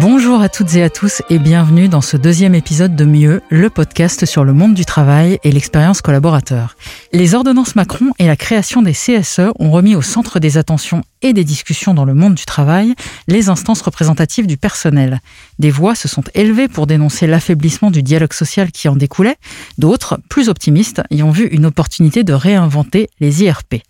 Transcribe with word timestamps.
Bonjour 0.00 0.40
à 0.42 0.48
toutes 0.48 0.76
et 0.76 0.84
à 0.84 0.90
tous 0.90 1.22
et 1.28 1.40
bienvenue 1.40 1.88
dans 1.88 2.00
ce 2.00 2.16
deuxième 2.16 2.54
épisode 2.54 2.94
de 2.94 3.04
Mieux, 3.04 3.42
le 3.50 3.68
podcast 3.68 4.26
sur 4.26 4.44
le 4.44 4.52
monde 4.52 4.74
du 4.74 4.84
travail 4.84 5.40
et 5.42 5.50
l'expérience 5.50 6.02
collaborateur. 6.02 6.76
Les 7.12 7.34
ordonnances 7.34 7.74
Macron 7.74 8.12
et 8.20 8.28
la 8.28 8.36
création 8.36 8.80
des 8.80 8.92
CSE 8.92 9.50
ont 9.58 9.72
remis 9.72 9.96
au 9.96 10.02
centre 10.02 10.38
des 10.38 10.56
attentions 10.56 11.02
et 11.20 11.32
des 11.32 11.42
discussions 11.42 11.94
dans 11.94 12.04
le 12.04 12.14
monde 12.14 12.36
du 12.36 12.44
travail 12.44 12.94
les 13.26 13.48
instances 13.48 13.82
représentatives 13.82 14.46
du 14.46 14.56
personnel. 14.56 15.20
Des 15.58 15.72
voix 15.72 15.96
se 15.96 16.06
sont 16.06 16.22
élevées 16.32 16.68
pour 16.68 16.86
dénoncer 16.86 17.26
l'affaiblissement 17.26 17.90
du 17.90 18.04
dialogue 18.04 18.34
social 18.34 18.70
qui 18.70 18.88
en 18.88 18.94
découlait, 18.94 19.36
d'autres, 19.78 20.20
plus 20.28 20.48
optimistes, 20.48 21.02
y 21.10 21.24
ont 21.24 21.32
vu 21.32 21.48
une 21.48 21.66
opportunité 21.66 22.22
de 22.22 22.34
réinventer 22.34 23.08
les 23.18 23.42
IRP. 23.42 23.82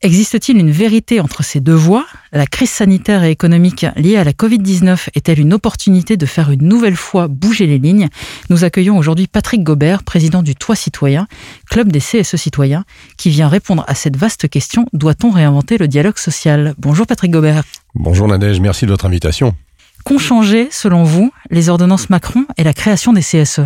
Existe-t-il 0.00 0.56
une 0.58 0.70
vérité 0.70 1.18
entre 1.18 1.42
ces 1.42 1.58
deux 1.58 1.74
voies? 1.74 2.06
La 2.30 2.46
crise 2.46 2.70
sanitaire 2.70 3.24
et 3.24 3.32
économique 3.32 3.84
liée 3.96 4.16
à 4.16 4.22
la 4.22 4.30
Covid-19 4.30 5.08
est-elle 5.16 5.40
une 5.40 5.52
opportunité 5.52 6.16
de 6.16 6.24
faire 6.24 6.52
une 6.52 6.68
nouvelle 6.68 6.94
fois 6.94 7.26
bouger 7.26 7.66
les 7.66 7.78
lignes? 7.78 8.06
Nous 8.48 8.62
accueillons 8.62 8.96
aujourd'hui 8.96 9.26
Patrick 9.26 9.64
Gobert, 9.64 10.04
président 10.04 10.44
du 10.44 10.54
Toit 10.54 10.76
Citoyen, 10.76 11.26
club 11.68 11.90
des 11.90 11.98
CSE 11.98 12.36
citoyens, 12.36 12.84
qui 13.16 13.30
vient 13.30 13.48
répondre 13.48 13.84
à 13.88 13.96
cette 13.96 14.16
vaste 14.16 14.48
question 14.48 14.86
doit-on 14.92 15.32
réinventer 15.32 15.78
le 15.78 15.88
dialogue 15.88 16.18
social? 16.18 16.76
Bonjour 16.78 17.08
Patrick 17.08 17.32
Gobert. 17.32 17.64
Bonjour 17.96 18.28
Nadège, 18.28 18.60
merci 18.60 18.86
de 18.86 18.92
votre 18.92 19.06
invitation. 19.06 19.56
Qu'ont 20.04 20.18
changé, 20.18 20.68
selon 20.70 21.02
vous, 21.02 21.32
les 21.50 21.70
ordonnances 21.70 22.08
Macron 22.08 22.44
et 22.56 22.62
la 22.62 22.72
création 22.72 23.12
des 23.12 23.22
CSE 23.22 23.62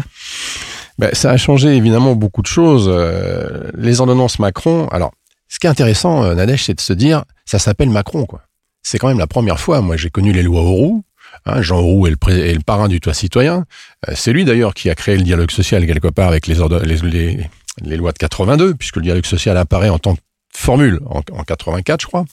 ben, 0.99 1.11
Ça 1.13 1.31
a 1.31 1.37
changé 1.37 1.77
évidemment 1.77 2.15
beaucoup 2.15 2.41
de 2.41 2.47
choses. 2.47 2.89
Euh, 2.91 3.71
les 3.77 4.01
ordonnances 4.01 4.39
Macron, 4.39 4.89
alors 4.89 5.13
ce 5.53 5.59
qui 5.59 5.67
est 5.67 5.71
intéressant, 5.71 6.25
euh, 6.25 6.35
Nadège, 6.35 6.65
c'est 6.65 6.73
de 6.73 6.81
se 6.81 6.95
dire, 6.95 7.25
ça 7.45 7.59
s'appelle 7.59 7.91
Macron, 7.91 8.25
quoi. 8.25 8.41
C'est 8.83 8.97
quand 8.97 9.09
même 9.09 9.19
la 9.19 9.27
première 9.27 9.61
fois. 9.61 9.83
Moi, 9.83 9.99
j'ai 9.99 10.09
connu 10.09 10.33
les 10.33 10.43
lois 10.43 10.63
Auroux. 10.63 11.05
Hein, 11.45 11.61
Jean 11.61 11.81
Auroux 11.81 12.07
est 12.07 12.11
le, 12.11 12.63
parrain 12.63 12.89
du 12.89 13.01
toit 13.01 13.13
citoyen. 13.13 13.67
Euh, 14.09 14.15
c'est 14.17 14.33
lui 14.33 14.47
d'ailleurs 14.47 14.73
qui 14.73 14.89
a 14.89 14.95
créé 14.95 15.15
le 15.15 15.23
dialogue 15.23 15.51
social 15.51 15.87
quelque 15.87 16.09
part 16.09 16.29
avec 16.29 16.47
les, 16.47 16.55
lois 16.55 16.69
de 16.71 18.19
82, 18.19 18.75
puisque 18.77 18.97
le 18.97 19.03
dialogue 19.03 19.27
social 19.27 19.59
apparaît 19.59 19.91
en 19.91 19.99
tant 19.99 20.15
que 20.15 20.21
formule 20.55 21.01
en, 21.05 21.21
en 21.33 21.43
84, 21.45 22.01
je 22.01 22.07
crois. 22.07 22.25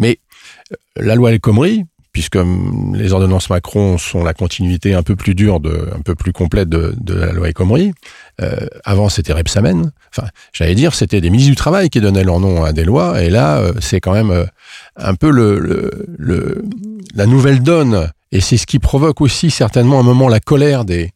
Mais 0.00 0.18
euh, 0.72 0.76
la 0.96 1.14
loi 1.14 1.30
El 1.30 1.38
Khomri, 1.38 1.84
puisque 2.18 2.34
hum, 2.34 2.96
les 2.96 3.12
ordonnances 3.12 3.48
Macron 3.48 3.96
sont 3.96 4.24
la 4.24 4.34
continuité 4.34 4.92
un 4.92 5.04
peu 5.04 5.14
plus 5.14 5.36
dure, 5.36 5.60
un 5.94 6.00
peu 6.00 6.16
plus 6.16 6.32
complète 6.32 6.68
de, 6.68 7.14
la 7.14 7.30
loi 7.30 7.46
El 7.46 7.54
Khomri. 7.54 7.92
Euh, 8.40 8.66
avant, 8.84 9.08
c'était 9.08 9.32
Repsamen. 9.32 9.92
Enfin, 10.10 10.26
j'allais 10.52 10.74
dire, 10.74 10.94
c'était 10.96 11.20
des 11.20 11.30
ministres 11.30 11.52
du 11.52 11.56
travail 11.56 11.90
qui 11.90 12.00
donnaient 12.00 12.24
leur 12.24 12.40
nom 12.40 12.64
à 12.64 12.72
des 12.72 12.82
lois. 12.82 13.22
Et 13.22 13.30
là, 13.30 13.58
euh, 13.58 13.72
c'est 13.80 14.00
quand 14.00 14.14
même 14.14 14.32
euh, 14.32 14.46
un 14.96 15.14
peu 15.14 15.30
la 17.14 17.26
nouvelle 17.26 17.62
donne. 17.62 18.10
Et 18.32 18.40
c'est 18.40 18.56
ce 18.56 18.66
qui 18.66 18.80
provoque 18.80 19.20
aussi 19.20 19.52
certainement 19.52 20.00
un 20.00 20.02
moment 20.02 20.26
la 20.26 20.40
colère 20.40 20.84
des, 20.84 21.12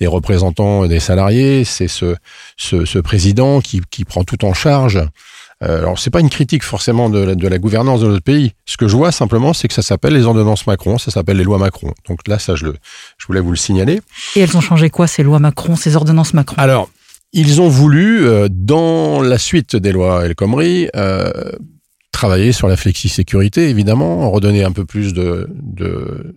des 0.00 0.06
représentants 0.06 0.86
des 0.86 1.00
salariés. 1.00 1.64
C'est 1.64 1.86
ce, 1.86 2.98
président 3.00 3.60
qui 3.60 4.04
prend 4.06 4.24
tout 4.24 4.42
en 4.46 4.54
charge 4.54 5.06
euh, 5.62 5.78
alors 5.78 5.98
c'est 5.98 6.10
pas 6.10 6.20
une 6.20 6.28
critique 6.28 6.62
forcément 6.62 7.08
de 7.08 7.18
la, 7.18 7.34
de 7.34 7.48
la, 7.48 7.58
gouvernance 7.58 8.00
de 8.00 8.08
notre 8.08 8.22
pays. 8.22 8.52
Ce 8.66 8.76
que 8.76 8.88
je 8.88 8.96
vois 8.96 9.10
simplement, 9.10 9.52
c'est 9.52 9.68
que 9.68 9.74
ça 9.74 9.82
s'appelle 9.82 10.12
les 10.12 10.24
ordonnances 10.24 10.66
Macron, 10.66 10.98
ça 10.98 11.10
s'appelle 11.10 11.38
les 11.38 11.44
lois 11.44 11.58
Macron. 11.58 11.94
Donc 12.08 12.28
là, 12.28 12.38
ça 12.38 12.56
je, 12.56 12.66
le, 12.66 12.74
je 13.16 13.26
voulais 13.26 13.40
vous 13.40 13.50
le 13.50 13.56
signaler. 13.56 14.00
Et 14.34 14.40
elles 14.40 14.56
ont 14.56 14.60
changé 14.60 14.90
quoi 14.90 15.06
ces 15.06 15.22
lois 15.22 15.38
Macron, 15.38 15.76
ces 15.76 15.96
ordonnances 15.96 16.34
Macron? 16.34 16.56
Alors 16.58 16.90
ils 17.32 17.60
ont 17.60 17.68
voulu, 17.68 18.26
euh, 18.26 18.48
dans 18.50 19.20
la 19.20 19.38
suite 19.38 19.76
des 19.76 19.92
lois 19.92 20.24
El 20.24 20.34
Khomri, 20.34 20.88
euh, 20.96 21.52
travailler 22.12 22.52
sur 22.52 22.66
la 22.68 22.76
flexi-sécurité, 22.76 23.68
évidemment, 23.68 24.30
redonner 24.30 24.64
un 24.64 24.72
peu 24.72 24.86
plus 24.86 25.12
de, 25.12 25.48
de, 25.52 26.34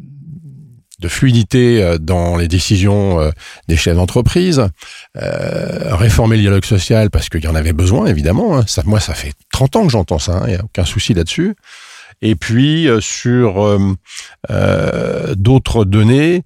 de 1.00 1.08
fluidité 1.08 1.82
euh, 1.82 1.98
dans 1.98 2.38
les 2.38 2.48
décisions 2.48 3.20
euh, 3.20 3.32
des 3.68 3.78
chefs 3.78 3.96
d'entreprise, 3.96 4.68
euh, 5.18 5.96
réformer 5.96 6.36
le 6.36 6.44
dialogue 6.44 6.66
social 6.66 7.10
parce 7.10 7.30
qu'il 7.30 7.44
y 7.44 7.48
en 7.48 7.56
avait 7.56 7.74
besoin, 7.74 8.08
évidemment. 8.08 8.58
Hein. 8.58 8.66
Moi, 8.86 9.00
ça 9.00 9.14
fait 9.14 9.34
30 9.52 9.76
ans 9.78 9.86
que 9.86 9.92
j'entends 9.92 10.20
ça, 10.20 10.42
il 10.42 10.44
hein, 10.44 10.48
n'y 10.48 10.56
a 10.56 10.64
aucun 10.64 10.86
souci 10.86 11.14
là-dessus. 11.14 11.56
Et 12.22 12.36
puis, 12.36 12.90
sur 13.00 13.80
d'autres 15.38 15.86
données, 15.86 16.44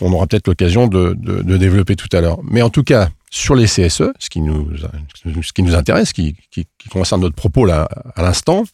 on 0.00 0.12
aura 0.12 0.26
peut-être 0.26 0.48
l'occasion 0.48 0.88
de, 0.88 1.14
développer 1.56 1.94
tout 1.94 2.08
à 2.12 2.20
l'heure. 2.20 2.40
Mais 2.42 2.60
en 2.60 2.70
tout 2.70 2.82
cas, 2.82 3.08
sur 3.30 3.54
les 3.54 3.66
CSE, 3.66 4.10
ce 4.18 4.28
qui 4.28 4.40
nous, 4.40 4.72
ce 5.14 5.52
qui 5.52 5.62
nous 5.62 5.76
intéresse, 5.76 6.12
qui, 6.12 6.34
qui, 6.50 6.66
qui 6.76 6.88
concerne 6.88 7.20
notre 7.20 7.36
propos 7.36 7.66
là 7.66 7.88
à 8.16 8.22
l'instant, 8.22 8.64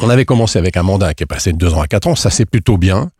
on 0.00 0.10
avait 0.10 0.24
commencé 0.24 0.58
avec 0.58 0.76
un 0.76 0.82
mandat 0.82 1.14
qui 1.14 1.22
est 1.22 1.26
passé 1.26 1.52
de 1.52 1.58
deux 1.58 1.72
ans 1.74 1.80
à 1.80 1.86
quatre 1.86 2.06
ans, 2.06 2.14
ça 2.14 2.30
c'est 2.30 2.46
plutôt 2.46 2.76
bien. 2.76 3.10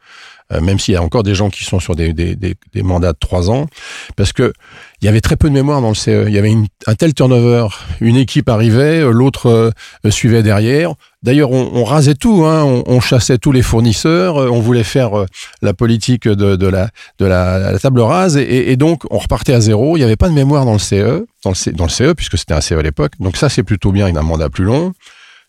Euh, 0.53 0.60
même 0.60 0.78
s'il 0.78 0.93
y 0.93 0.97
a 0.97 1.03
encore 1.03 1.22
des 1.22 1.34
gens 1.34 1.49
qui 1.49 1.65
sont 1.65 1.81
sur 1.81 1.97
des, 1.97 2.12
des, 2.12 2.82
mandats 2.82 3.15
de 3.15 3.19
trois 3.19 3.50
ans, 3.50 3.66
parce 4.15 4.34
que 4.34 4.53
il 5.00 5.06
y 5.06 5.09
avait 5.09 5.22
très 5.22 5.37
peu 5.37 5.49
de 5.49 5.55
mémoire 5.55 5.81
dans 5.81 5.88
le 5.88 5.94
CE. 5.94 6.27
Il 6.28 6.34
y 6.34 6.38
avait 6.38 6.55
un 6.87 6.94
tel 6.94 7.15
turnover. 7.15 7.69
Une 8.00 8.16
équipe 8.16 8.49
arrivait, 8.49 9.00
euh, 9.00 9.10
l'autre 9.10 9.49
euh, 9.49 10.10
suivait 10.10 10.43
derrière. 10.43 10.94
D'ailleurs, 11.22 11.50
on, 11.50 11.84
rasait 11.84 12.15
tout. 12.15 12.44
Hein. 12.44 12.82
On, 12.87 13.00
chassait 13.00 13.38
tous 13.38 13.53
les 13.53 13.62
fournisseurs. 13.62 14.37
On 14.37 14.60
voulait 14.60 14.84
faire 14.84 15.25
la 15.62 15.72
politique 15.72 16.28
de, 16.28 16.66
la, 16.66 16.91
de 17.19 17.25
la, 17.25 17.78
table 17.78 18.00
rase. 18.00 18.37
Et, 18.37 18.76
donc, 18.76 19.05
on 19.11 19.16
repartait 19.16 19.55
à 19.55 19.61
zéro. 19.61 19.97
Il 19.97 20.00
n'y 20.00 20.05
avait 20.05 20.16
pas 20.16 20.28
de 20.28 20.34
mémoire 20.34 20.66
dans 20.66 20.75
le 20.75 20.78
CE, 20.78 21.25
dans 21.43 21.53
le, 21.53 21.88
CE 21.88 22.12
puisque 22.12 22.37
c'était 22.37 22.53
un 22.53 22.61
CE 22.61 22.75
à 22.75 22.82
l'époque. 22.82 23.12
Donc 23.21 23.38
ça, 23.38 23.49
c'est 23.49 23.62
plutôt 23.62 23.91
bien 23.91 24.05
avec 24.05 24.19
un 24.19 24.22
mandat 24.22 24.50
plus 24.50 24.65
long. 24.65 24.93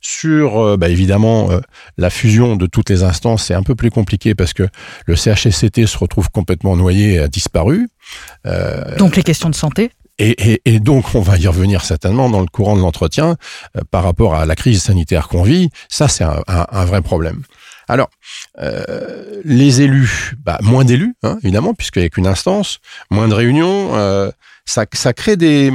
Sur, 0.08 0.60
euh, 0.60 0.78
bah, 0.78 0.90
évidemment, 0.90 1.50
euh, 1.50 1.62
la 1.98 2.12
fusion 2.12 2.58
de 2.58 2.68
toutes 2.68 2.92
les 2.92 3.02
instances, 3.02 3.46
c'est 3.46 3.56
un 3.56 3.64
peu 3.64 3.74
plus 3.74 3.90
compliqué 3.90 4.36
parce 4.36 4.54
que 4.54 4.62
le 5.08 5.16
CHSCT 5.16 5.88
se 5.88 5.98
retrouve 5.98 6.30
complètement 6.30 6.76
noyé 6.76 7.14
et 7.14 7.20
a 7.20 7.28
disparu. 7.28 7.90
Euh, 8.46 8.96
donc 8.98 9.16
les 9.16 9.24
questions 9.24 9.50
de 9.50 9.56
santé 9.56 9.90
et, 10.20 10.52
et, 10.54 10.62
et, 10.66 10.80
donc, 10.80 11.16
on 11.16 11.22
va 11.22 11.38
y 11.38 11.48
revenir 11.48 11.84
certainement 11.84 12.30
dans 12.30 12.42
le 12.42 12.46
courant 12.46 12.76
de 12.76 12.82
l'entretien 12.82 13.36
euh, 13.76 13.82
par 13.90 14.04
rapport 14.04 14.36
à 14.36 14.46
la 14.46 14.56
crise 14.56 14.84
sanitaire 14.84 15.28
qu'on 15.28 15.42
vit. 15.42 15.70
Ça, 15.90 16.08
c'est 16.08 16.24
un, 16.24 16.40
un, 16.48 16.68
un, 16.72 16.86
vrai 16.86 17.02
problème. 17.02 17.42
Alors, 17.88 18.12
euh, 18.60 19.42
les 19.44 19.82
élus, 19.82 20.36
bah, 20.46 20.60
moins 20.62 20.86
d'élus, 20.86 21.16
hein, 21.24 21.40
évidemment, 21.42 21.74
puisqu'il 21.74 22.02
n'y 22.02 22.06
a 22.06 22.10
qu'une 22.10 22.28
instance, 22.28 22.78
moins 23.10 23.28
de 23.28 23.34
réunions, 23.34 23.96
euh, 23.96 24.30
ça, 24.66 24.86
ça 24.94 25.14
crée 25.14 25.36
des, 25.36 25.74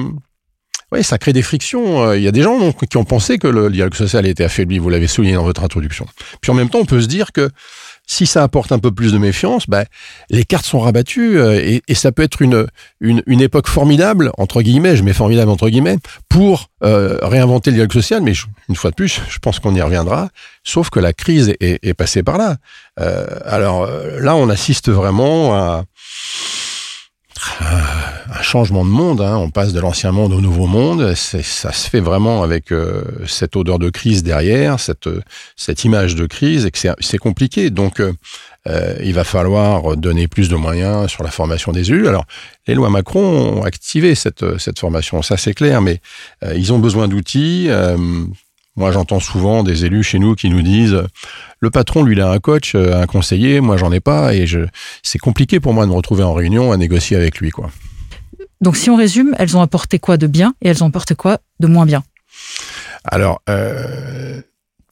oui, 0.92 1.04
ça 1.04 1.18
crée 1.18 1.32
des 1.32 1.42
frictions. 1.42 2.02
Euh, 2.02 2.16
il 2.16 2.22
y 2.22 2.28
a 2.28 2.32
des 2.32 2.42
gens 2.42 2.72
qui 2.72 2.96
ont 2.96 3.04
pensé 3.04 3.38
que 3.38 3.46
le 3.46 3.70
dialogue 3.70 3.94
social 3.94 4.26
était 4.26 4.44
affaibli, 4.44 4.78
vous 4.78 4.90
l'avez 4.90 5.06
souligné 5.06 5.34
dans 5.34 5.44
votre 5.44 5.62
introduction. 5.62 6.06
Puis 6.40 6.50
en 6.50 6.54
même 6.54 6.68
temps, 6.68 6.80
on 6.80 6.84
peut 6.84 7.00
se 7.00 7.06
dire 7.06 7.32
que 7.32 7.50
si 8.10 8.26
ça 8.26 8.42
apporte 8.42 8.72
un 8.72 8.80
peu 8.80 8.90
plus 8.90 9.12
de 9.12 9.18
méfiance, 9.18 9.68
bah, 9.68 9.84
les 10.30 10.42
cartes 10.44 10.66
sont 10.66 10.80
rabattues 10.80 11.38
euh, 11.38 11.78
et, 11.86 11.94
ça 11.94 12.10
peut 12.10 12.24
être 12.24 12.42
une, 12.42 12.66
une, 13.00 13.22
une, 13.26 13.40
époque 13.40 13.68
formidable, 13.68 14.32
entre 14.36 14.62
guillemets, 14.62 14.96
je 14.96 15.04
mets 15.04 15.12
formidable 15.12 15.48
entre 15.48 15.68
guillemets, 15.68 15.98
pour 16.28 16.70
euh, 16.82 17.18
réinventer 17.22 17.70
le 17.70 17.76
dialogue 17.76 17.92
social. 17.92 18.20
Mais 18.20 18.32
une 18.68 18.74
fois 18.74 18.90
de 18.90 18.96
plus, 18.96 19.20
je 19.28 19.38
pense 19.38 19.60
qu'on 19.60 19.76
y 19.76 19.82
reviendra, 19.82 20.30
sauf 20.64 20.90
que 20.90 20.98
la 20.98 21.12
crise 21.12 21.54
est, 21.60 21.78
est 21.86 21.94
passée 21.94 22.24
par 22.24 22.36
là. 22.36 22.56
Euh, 22.98 23.26
alors 23.44 23.88
là, 24.18 24.34
on 24.34 24.48
assiste 24.48 24.90
vraiment 24.90 25.54
à 25.54 25.84
un 27.60 28.42
changement 28.42 28.84
de 28.84 28.90
monde. 28.90 29.20
Hein. 29.20 29.36
On 29.36 29.50
passe 29.50 29.72
de 29.72 29.80
l'ancien 29.80 30.12
monde 30.12 30.32
au 30.32 30.40
nouveau 30.40 30.66
monde. 30.66 31.14
Ça 31.14 31.72
se 31.72 31.88
fait 31.88 32.00
vraiment 32.00 32.42
avec 32.42 32.72
euh, 32.72 33.02
cette 33.26 33.56
odeur 33.56 33.78
de 33.78 33.90
crise 33.90 34.22
derrière, 34.22 34.80
cette, 34.80 35.08
cette 35.56 35.84
image 35.84 36.14
de 36.14 36.26
crise, 36.26 36.66
et 36.66 36.70
que 36.70 36.78
c'est 36.98 37.18
compliqué. 37.18 37.70
Donc, 37.70 38.00
euh, 38.00 38.12
euh, 38.68 38.94
il 39.02 39.14
va 39.14 39.24
falloir 39.24 39.96
donner 39.96 40.28
plus 40.28 40.48
de 40.48 40.56
moyens 40.56 41.08
sur 41.10 41.22
la 41.24 41.30
formation 41.30 41.72
des 41.72 41.90
élus. 41.90 42.08
Alors, 42.08 42.24
les 42.66 42.74
lois 42.74 42.90
Macron 42.90 43.58
ont 43.58 43.62
activé 43.62 44.14
cette, 44.14 44.58
cette 44.58 44.78
formation, 44.78 45.22
ça 45.22 45.36
c'est 45.36 45.54
clair, 45.54 45.80
mais 45.80 46.00
euh, 46.44 46.54
ils 46.54 46.72
ont 46.72 46.78
besoin 46.78 47.08
d'outils. 47.08 47.68
Euh, 48.80 48.84
moi, 48.84 48.92
j'entends 48.92 49.20
souvent 49.20 49.62
des 49.62 49.84
élus 49.84 50.02
chez 50.02 50.18
nous 50.18 50.34
qui 50.34 50.48
nous 50.48 50.62
disent 50.62 51.02
le 51.60 51.70
patron, 51.70 52.02
lui, 52.02 52.14
il 52.14 52.20
a 52.20 52.30
un 52.30 52.38
coach, 52.38 52.74
un 52.74 53.06
conseiller, 53.06 53.60
moi, 53.60 53.76
j'en 53.76 53.92
ai 53.92 54.00
pas, 54.00 54.34
et 54.34 54.46
je, 54.46 54.60
c'est 55.02 55.18
compliqué 55.18 55.60
pour 55.60 55.74
moi 55.74 55.84
de 55.84 55.90
me 55.90 55.96
retrouver 55.96 56.22
en 56.22 56.32
réunion 56.32 56.72
à 56.72 56.76
négocier 56.76 57.16
avec 57.16 57.38
lui, 57.38 57.50
quoi. 57.50 57.70
Donc, 58.60 58.76
si 58.76 58.90
on 58.90 58.96
résume, 58.96 59.34
elles 59.38 59.56
ont 59.56 59.62
apporté 59.62 59.98
quoi 59.98 60.16
de 60.16 60.26
bien 60.26 60.54
et 60.62 60.68
elles 60.68 60.82
ont 60.82 60.88
apporté 60.88 61.14
quoi 61.14 61.38
de 61.60 61.66
moins 61.66 61.86
bien? 61.86 62.02
Alors, 63.04 63.40
euh, 63.48 64.40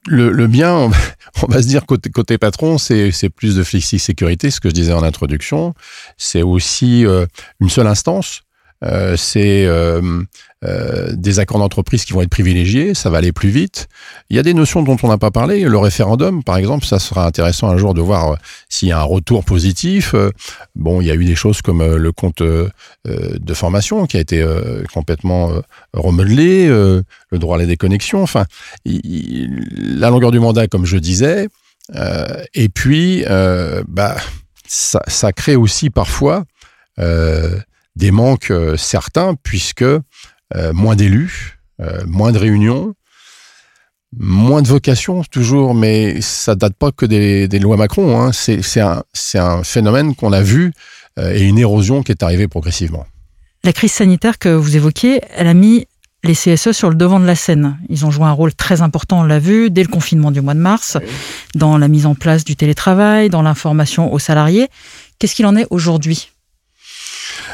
le, 0.06 0.31
le, 0.31 0.46
bien, 0.46 0.75
on 0.75 0.88
va, 0.88 0.96
on 1.43 1.46
va, 1.46 1.62
se 1.62 1.69
dire 1.69 1.85
côté, 1.87 2.11
côté 2.11 2.38
patron, 2.38 2.79
c'est 2.79 3.29
plus 3.35 3.56
de 3.56 3.62
flexi-sécurité, 3.62 4.50
ce 4.50 4.61
que 4.61 4.69
je 4.69 4.75
disais 4.75 4.93
en 4.93 5.02
introduction. 5.02 5.75
C'est 6.17 6.43
aussi 6.43 7.05
euh, 7.06 7.26
une 7.61 7.69
seule 7.69 7.87
instance. 7.87 8.43
Euh, 8.84 9.16
c'est 9.16 9.66
euh, 9.66 10.22
euh, 10.64 11.12
des 11.12 11.40
accords 11.40 11.58
d'entreprise 11.58 12.04
qui 12.04 12.12
vont 12.12 12.22
être 12.22 12.30
privilégiés, 12.30 12.94
ça 12.94 13.10
va 13.10 13.19
aller 13.19 13.32
plus 13.32 13.48
vite. 13.48 13.88
Il 14.30 14.36
y 14.36 14.38
a 14.38 14.42
des 14.42 14.54
notions 14.54 14.82
dont 14.82 14.96
on 15.02 15.08
n'a 15.08 15.19
pas 15.19 15.32
parlé. 15.32 15.60
Le 15.62 15.78
référendum, 15.78 16.44
par 16.44 16.56
exemple, 16.56 16.84
ça 16.84 16.98
sera 16.98 17.26
intéressant 17.26 17.69
un 17.69 17.76
jour 17.76 17.92
de 17.92 18.00
voir 18.00 18.32
euh, 18.32 18.36
s'il 18.69 18.88
y 18.88 18.92
a 18.92 19.00
un 19.00 19.04
retour 19.04 19.44
positif. 19.44 20.14
Euh, 20.14 20.30
bon, 20.76 21.00
il 21.00 21.08
y 21.08 21.10
a 21.10 21.14
eu 21.14 21.25
des 21.25 21.34
choses 21.34 21.60
comme 21.60 21.84
le 21.84 22.12
compte 22.12 22.42
de 22.42 23.54
formation 23.54 24.06
qui 24.06 24.16
a 24.16 24.20
été 24.20 24.44
complètement 24.92 25.50
remodelé, 25.92 26.69
le 26.69 27.04
droit 27.32 27.56
à 27.56 27.58
la 27.58 27.66
déconnexion. 27.66 28.22
Enfin, 28.22 28.44
la 28.84 30.10
longueur 30.10 30.30
du 30.30 30.40
mandat, 30.40 30.66
comme 30.66 30.84
je 30.84 30.98
disais, 30.98 31.48
et 32.54 32.69
puis, 32.69 33.25
bah, 33.88 34.16
ça, 34.66 35.02
ça, 35.06 35.32
crée 35.32 35.56
aussi 35.56 35.90
parfois 35.90 36.44
euh, 36.98 37.58
des 37.98 38.10
manques 38.10 38.50
euh, 38.50 38.76
certains, 38.76 39.34
puisque 39.34 39.82
euh, 39.82 40.02
moins 40.72 40.96
d'élus, 40.96 41.58
moins 42.06 42.32
de 42.32 42.38
réunions, 42.38 42.94
moins 44.16 44.62
de 44.62 44.66
vocations 44.66 45.22
toujours, 45.30 45.74
mais 45.74 46.20
ça 46.20 46.56
date 46.56 46.74
pas 46.74 46.90
que 46.90 47.06
des, 47.06 47.46
des 47.46 47.60
lois 47.60 47.76
Macron. 47.76 48.20
Hein. 48.20 48.32
C'est 48.32 48.80
un, 48.80 49.04
un, 49.34 49.62
phénomène 49.62 50.16
qu'on 50.16 50.32
a 50.32 50.42
vu 50.42 50.72
et 51.20 51.46
une 51.46 51.56
érosion 51.56 52.02
qui 52.02 52.10
est 52.10 52.24
arrivée 52.24 52.48
progressivement. 52.48 53.06
La 53.62 53.72
crise 53.72 53.92
sanitaire 53.92 54.40
que 54.40 54.48
vous 54.48 54.74
évoquiez, 54.74 55.20
elle 55.36 55.46
a 55.46 55.54
mis 55.54 55.86
les 56.24 56.34
CSE 56.34 56.72
sur 56.72 56.90
le 56.90 56.96
devant 56.96 57.20
de 57.20 57.26
la 57.26 57.34
scène. 57.34 57.78
Ils 57.88 58.04
ont 58.04 58.10
joué 58.10 58.24
un 58.24 58.32
rôle 58.32 58.54
très 58.54 58.82
important, 58.82 59.20
on 59.20 59.24
l'a 59.24 59.38
vu, 59.38 59.70
dès 59.70 59.82
le 59.82 59.88
confinement 59.88 60.30
du 60.30 60.40
mois 60.40 60.54
de 60.54 60.60
mars, 60.60 60.98
dans 61.54 61.78
la 61.78 61.88
mise 61.88 62.06
en 62.06 62.14
place 62.14 62.44
du 62.44 62.56
télétravail, 62.56 63.30
dans 63.30 63.42
l'information 63.42 64.12
aux 64.12 64.18
salariés. 64.18 64.68
Qu'est-ce 65.18 65.34
qu'il 65.34 65.46
en 65.46 65.56
est 65.56 65.66
aujourd'hui? 65.70 66.30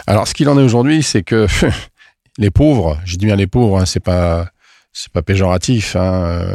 Alors, 0.06 0.28
ce 0.28 0.34
qu'il 0.34 0.48
en 0.48 0.58
est 0.58 0.62
aujourd'hui, 0.62 1.02
c'est 1.02 1.22
que 1.22 1.46
les 2.38 2.50
pauvres, 2.50 2.98
je 3.04 3.16
dis 3.16 3.26
bien 3.26 3.36
les 3.36 3.46
pauvres, 3.46 3.78
hein, 3.78 3.86
c'est 3.86 4.02
pas 4.02 4.46
c'est 4.94 5.12
pas 5.12 5.22
péjoratif. 5.22 5.96
Hein. 5.96 6.46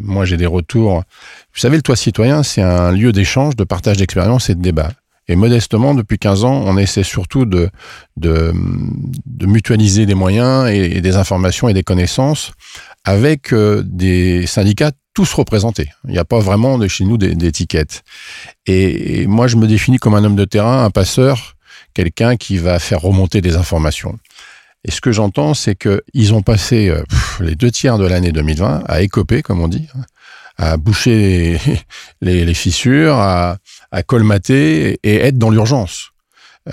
Moi, 0.00 0.26
j'ai 0.26 0.36
des 0.36 0.46
retours. 0.46 0.98
Vous 1.54 1.60
savez, 1.60 1.76
le 1.76 1.82
toit 1.82 1.96
citoyen, 1.96 2.42
c'est 2.42 2.62
un 2.62 2.92
lieu 2.92 3.10
d'échange, 3.10 3.56
de 3.56 3.64
partage 3.64 3.96
d'expériences 3.96 4.50
et 4.50 4.54
de 4.54 4.60
débat. 4.60 4.90
Et 5.28 5.34
modestement, 5.34 5.94
depuis 5.94 6.18
15 6.18 6.44
ans, 6.44 6.62
on 6.66 6.76
essaie 6.78 7.02
surtout 7.02 7.46
de, 7.46 7.68
de, 8.16 8.52
mutualiser 9.44 10.06
des 10.06 10.14
moyens 10.14 10.70
et, 10.70 11.00
des 11.00 11.16
informations 11.16 11.68
et 11.68 11.74
des 11.74 11.82
connaissances 11.82 12.52
avec 13.04 13.52
euh, 13.52 13.82
des 13.84 14.46
syndicats 14.46 14.92
tous 15.14 15.32
représentés. 15.32 15.90
Il 16.04 16.12
n'y 16.12 16.18
a 16.18 16.24
pas 16.24 16.38
vraiment 16.38 16.78
chez 16.86 17.04
nous 17.04 17.16
d'étiquettes. 17.16 18.04
Et, 18.66 19.22
et, 19.22 19.26
moi, 19.26 19.48
je 19.48 19.56
me 19.56 19.66
définis 19.66 19.98
comme 19.98 20.14
un 20.14 20.22
homme 20.22 20.36
de 20.36 20.44
terrain, 20.44 20.84
un 20.84 20.90
passeur, 20.90 21.55
quelqu'un 21.96 22.36
qui 22.36 22.58
va 22.58 22.78
faire 22.78 23.00
remonter 23.00 23.40
des 23.40 23.56
informations. 23.56 24.18
Et 24.84 24.90
ce 24.90 25.00
que 25.00 25.12
j'entends, 25.12 25.54
c'est 25.54 25.74
qu'ils 25.74 26.34
ont 26.34 26.42
passé 26.42 26.90
euh, 26.90 27.02
les 27.40 27.54
deux 27.54 27.70
tiers 27.70 27.96
de 27.96 28.06
l'année 28.06 28.32
2020 28.32 28.84
à 28.86 29.00
écoper, 29.00 29.40
comme 29.40 29.62
on 29.62 29.68
dit, 29.68 29.88
à 30.58 30.76
boucher 30.76 31.58
les 32.20 32.54
fissures, 32.54 33.14
à, 33.14 33.56
à 33.90 34.02
colmater 34.02 35.00
et 35.02 35.16
être 35.16 35.38
dans 35.38 35.48
l'urgence. 35.48 36.10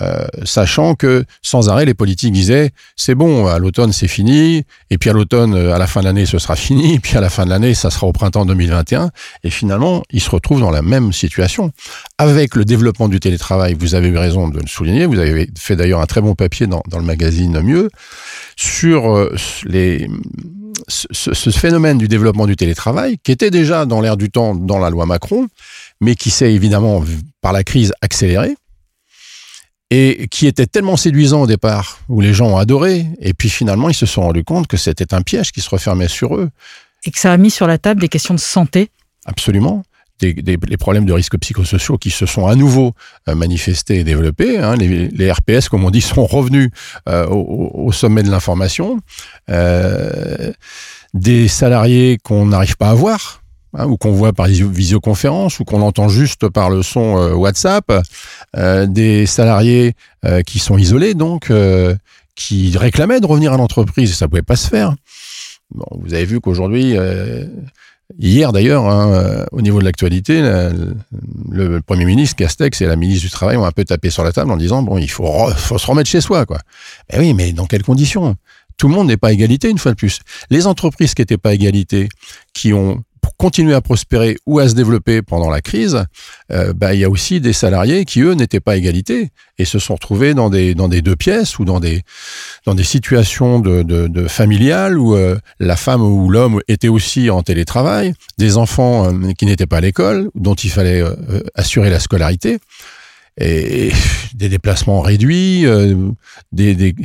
Euh, 0.01 0.25
sachant 0.43 0.95
que 0.95 1.23
sans 1.43 1.69
arrêt 1.69 1.85
les 1.85 1.93
politiques 1.93 2.31
disaient 2.31 2.71
c'est 2.95 3.13
bon 3.13 3.45
à 3.45 3.59
l'automne 3.59 3.93
c'est 3.93 4.07
fini 4.07 4.63
et 4.89 4.97
puis 4.97 5.11
à 5.11 5.13
l'automne 5.13 5.55
à 5.55 5.77
la 5.77 5.85
fin 5.85 5.99
de 5.99 6.05
l'année 6.05 6.25
ce 6.25 6.39
sera 6.39 6.55
fini 6.55 6.95
et 6.95 6.99
puis 6.99 7.15
à 7.15 7.21
la 7.21 7.29
fin 7.29 7.45
de 7.45 7.51
l'année 7.51 7.75
ça 7.75 7.91
sera 7.91 8.07
au 8.07 8.11
printemps 8.11 8.43
2021 8.47 9.11
et 9.43 9.51
finalement 9.51 10.01
ils 10.09 10.19
se 10.19 10.31
retrouvent 10.31 10.61
dans 10.61 10.71
la 10.71 10.81
même 10.81 11.13
situation. 11.13 11.71
Avec 12.17 12.55
le 12.55 12.65
développement 12.65 13.07
du 13.07 13.19
télétravail 13.19 13.75
vous 13.77 13.93
avez 13.93 14.07
eu 14.07 14.17
raison 14.17 14.47
de 14.47 14.59
le 14.59 14.65
souligner 14.65 15.05
vous 15.05 15.19
avez 15.19 15.47
fait 15.59 15.75
d'ailleurs 15.75 16.01
un 16.01 16.07
très 16.07 16.21
bon 16.21 16.33
papier 16.33 16.65
dans, 16.65 16.81
le 16.91 17.03
magazine 17.03 17.61
Mieux 17.61 17.89
sur 18.55 19.15
euh, 19.15 19.35
les 19.65 20.09
ce, 20.87 21.07
ce, 21.11 21.49
phénomène 21.51 21.99
du 21.99 22.07
développement 22.07 22.47
du 22.47 22.55
télétravail 22.55 23.17
qui 23.23 23.31
était 23.31 23.51
déjà 23.51 23.85
dans 23.85 24.01
l'air 24.01 24.17
du 24.17 24.31
temps 24.31 24.55
dans 24.55 24.79
la 24.79 24.89
loi 24.89 25.05
Macron 25.05 25.47
mais 26.01 26.15
qui 26.15 26.31
s'est 26.31 26.51
évidemment 26.51 27.03
par 27.41 27.53
la 27.53 27.63
crise 27.63 27.93
accéléré 28.01 28.55
et 29.93 30.27
qui 30.27 30.47
était 30.47 30.65
tellement 30.65 30.97
séduisant 30.97 31.43
au 31.43 31.47
départ, 31.47 31.99
où 32.09 32.19
les 32.19 32.33
gens 32.33 32.47
ont 32.47 32.57
adoré, 32.57 33.05
et 33.19 33.33
puis 33.35 33.47
finalement 33.47 33.89
ils 33.89 33.95
se 33.95 34.07
sont 34.07 34.21
rendus 34.21 34.43
compte 34.43 34.65
que 34.65 34.75
c'était 34.75 35.13
un 35.13 35.21
piège 35.21 35.51
qui 35.51 35.61
se 35.61 35.69
refermait 35.69 36.07
sur 36.07 36.35
eux. 36.35 36.49
Et 37.05 37.11
que 37.11 37.19
ça 37.19 37.31
a 37.31 37.37
mis 37.37 37.51
sur 37.51 37.67
la 37.67 37.77
table 37.77 38.01
des 38.01 38.09
questions 38.09 38.33
de 38.33 38.39
santé 38.39 38.89
Absolument. 39.25 39.83
Des, 40.19 40.33
des, 40.33 40.57
les 40.67 40.77
problèmes 40.77 41.05
de 41.05 41.13
risques 41.13 41.37
psychosociaux 41.37 41.97
qui 41.97 42.09
se 42.09 42.25
sont 42.25 42.47
à 42.47 42.55
nouveau 42.55 42.93
euh, 43.27 43.35
manifestés 43.35 43.99
et 43.99 44.03
développés. 44.03 44.57
Hein. 44.57 44.75
Les, 44.77 45.09
les, 45.09 45.31
RPS, 45.31 45.69
comme 45.69 45.83
on 45.83 45.91
dit, 45.91 46.01
sont 46.13 46.25
revenus 46.25 46.71
euh, 47.07 47.27
au, 47.27 47.71
au, 47.85 47.91
sommet 47.91 48.23
de 48.23 48.31
l'information. 48.31 48.99
Euh, 49.49 50.53
des 51.13 51.47
salariés 51.47 52.17
qu'on 52.23 52.47
n'arrive 52.47 52.77
pas 52.77 52.89
à 52.89 52.93
voir, 52.95 53.42
hein, 53.73 53.85
ou 53.87 53.97
qu'on 53.97 54.11
voit 54.11 54.33
par 54.33 54.47
visioconférence, 54.47 55.59
ou 55.59 55.65
qu'on 55.65 55.81
entend 55.81 56.09
juste 56.09 56.49
par 56.49 56.69
le 56.69 56.83
son 56.83 57.17
euh, 57.17 57.33
WhatsApp, 57.33 57.91
euh, 58.55 58.85
des 58.85 59.25
salariés 59.25 59.93
euh, 60.25 60.41
qui 60.41 60.59
sont 60.59 60.77
isolés, 60.77 61.13
donc, 61.13 61.49
euh, 61.49 61.95
qui 62.35 62.77
réclamaient 62.77 63.19
de 63.19 63.25
revenir 63.25 63.53
à 63.53 63.57
l'entreprise, 63.57 64.11
et 64.11 64.13
ça 64.13 64.27
pouvait 64.27 64.41
pas 64.41 64.55
se 64.55 64.67
faire. 64.67 64.95
Bon, 65.71 65.85
vous 65.91 66.13
avez 66.13 66.25
vu 66.25 66.39
qu'aujourd'hui, 66.39 66.95
hier 68.19 68.51
d'ailleurs, 68.51 68.85
hein, 68.87 69.45
au 69.51 69.61
niveau 69.61 69.79
de 69.79 69.85
l'actualité, 69.85 70.39
le, 70.41 70.95
le, 71.49 71.81
Premier 71.81 72.05
ministre 72.05 72.35
Castex 72.35 72.79
et 72.81 72.85
la 72.85 72.95
ministre 72.95 73.23
du 73.23 73.31
Travail 73.31 73.57
ont 73.57 73.65
un 73.65 73.71
peu 73.71 73.83
tapé 73.83 74.11
sur 74.11 74.23
la 74.23 74.31
table 74.31 74.51
en 74.51 74.57
disant, 74.57 74.83
bon, 74.83 74.99
il 74.99 75.09
faut, 75.09 75.25
re, 75.25 75.57
faut 75.57 75.79
se 75.79 75.87
remettre 75.87 76.09
chez 76.09 76.21
soi, 76.21 76.45
quoi. 76.45 76.59
Ben 77.11 77.19
oui, 77.21 77.33
mais 77.33 77.53
dans 77.53 77.65
quelles 77.65 77.83
conditions? 77.83 78.35
Tout 78.77 78.87
le 78.87 78.93
monde 78.93 79.07
n'est 79.07 79.17
pas 79.17 79.31
égalité 79.31 79.69
une 79.69 79.77
fois 79.77 79.91
de 79.91 79.97
plus. 79.97 80.19
Les 80.49 80.67
entreprises 80.67 81.13
qui 81.13 81.21
n'étaient 81.21 81.37
pas 81.37 81.53
égalité, 81.53 82.09
qui 82.53 82.73
ont 82.73 83.03
pour 83.23 83.35
continuer 83.37 83.73
à 83.73 83.81
prospérer 83.81 84.37
ou 84.45 84.59
à 84.59 84.67
se 84.67 84.75
développer 84.75 85.21
pendant 85.21 85.49
la 85.49 85.61
crise, 85.61 86.05
euh, 86.51 86.73
bah, 86.73 86.93
il 86.93 86.99
y 86.99 87.05
a 87.05 87.09
aussi 87.09 87.39
des 87.39 87.53
salariés 87.53 88.03
qui, 88.03 88.19
eux, 88.21 88.33
n'étaient 88.33 88.59
pas 88.59 88.75
égalité 88.75 89.31
et 89.57 89.65
se 89.65 89.79
sont 89.79 89.95
retrouvés 89.95 90.33
dans 90.33 90.49
des, 90.49 90.75
dans 90.75 90.89
des 90.89 91.01
deux 91.01 91.15
pièces 91.15 91.57
ou 91.57 91.65
dans 91.65 91.79
des, 91.79 92.01
dans 92.65 92.75
des 92.75 92.83
situations 92.83 93.59
de, 93.59 93.81
de, 93.81 94.07
de 94.07 94.27
familiales 94.27 94.99
où 94.99 95.15
euh, 95.15 95.37
la 95.59 95.77
femme 95.77 96.01
ou 96.01 96.29
l'homme 96.29 96.59
était 96.67 96.89
aussi 96.89 97.29
en 97.29 97.41
télétravail, 97.41 98.13
des 98.37 98.57
enfants 98.57 99.05
euh, 99.05 99.31
qui 99.31 99.45
n'étaient 99.45 99.67
pas 99.67 99.77
à 99.77 99.81
l'école, 99.81 100.29
dont 100.35 100.55
il 100.55 100.69
fallait 100.69 101.01
assurer 101.55 101.89
la 101.89 101.99
scolarité 101.99 102.59
et 103.37 103.91
des 104.35 104.49
déplacements 104.49 105.01
réduits. 105.01 105.65
Euh, 105.65 105.95
des, 106.51 106.75
des... 106.75 106.95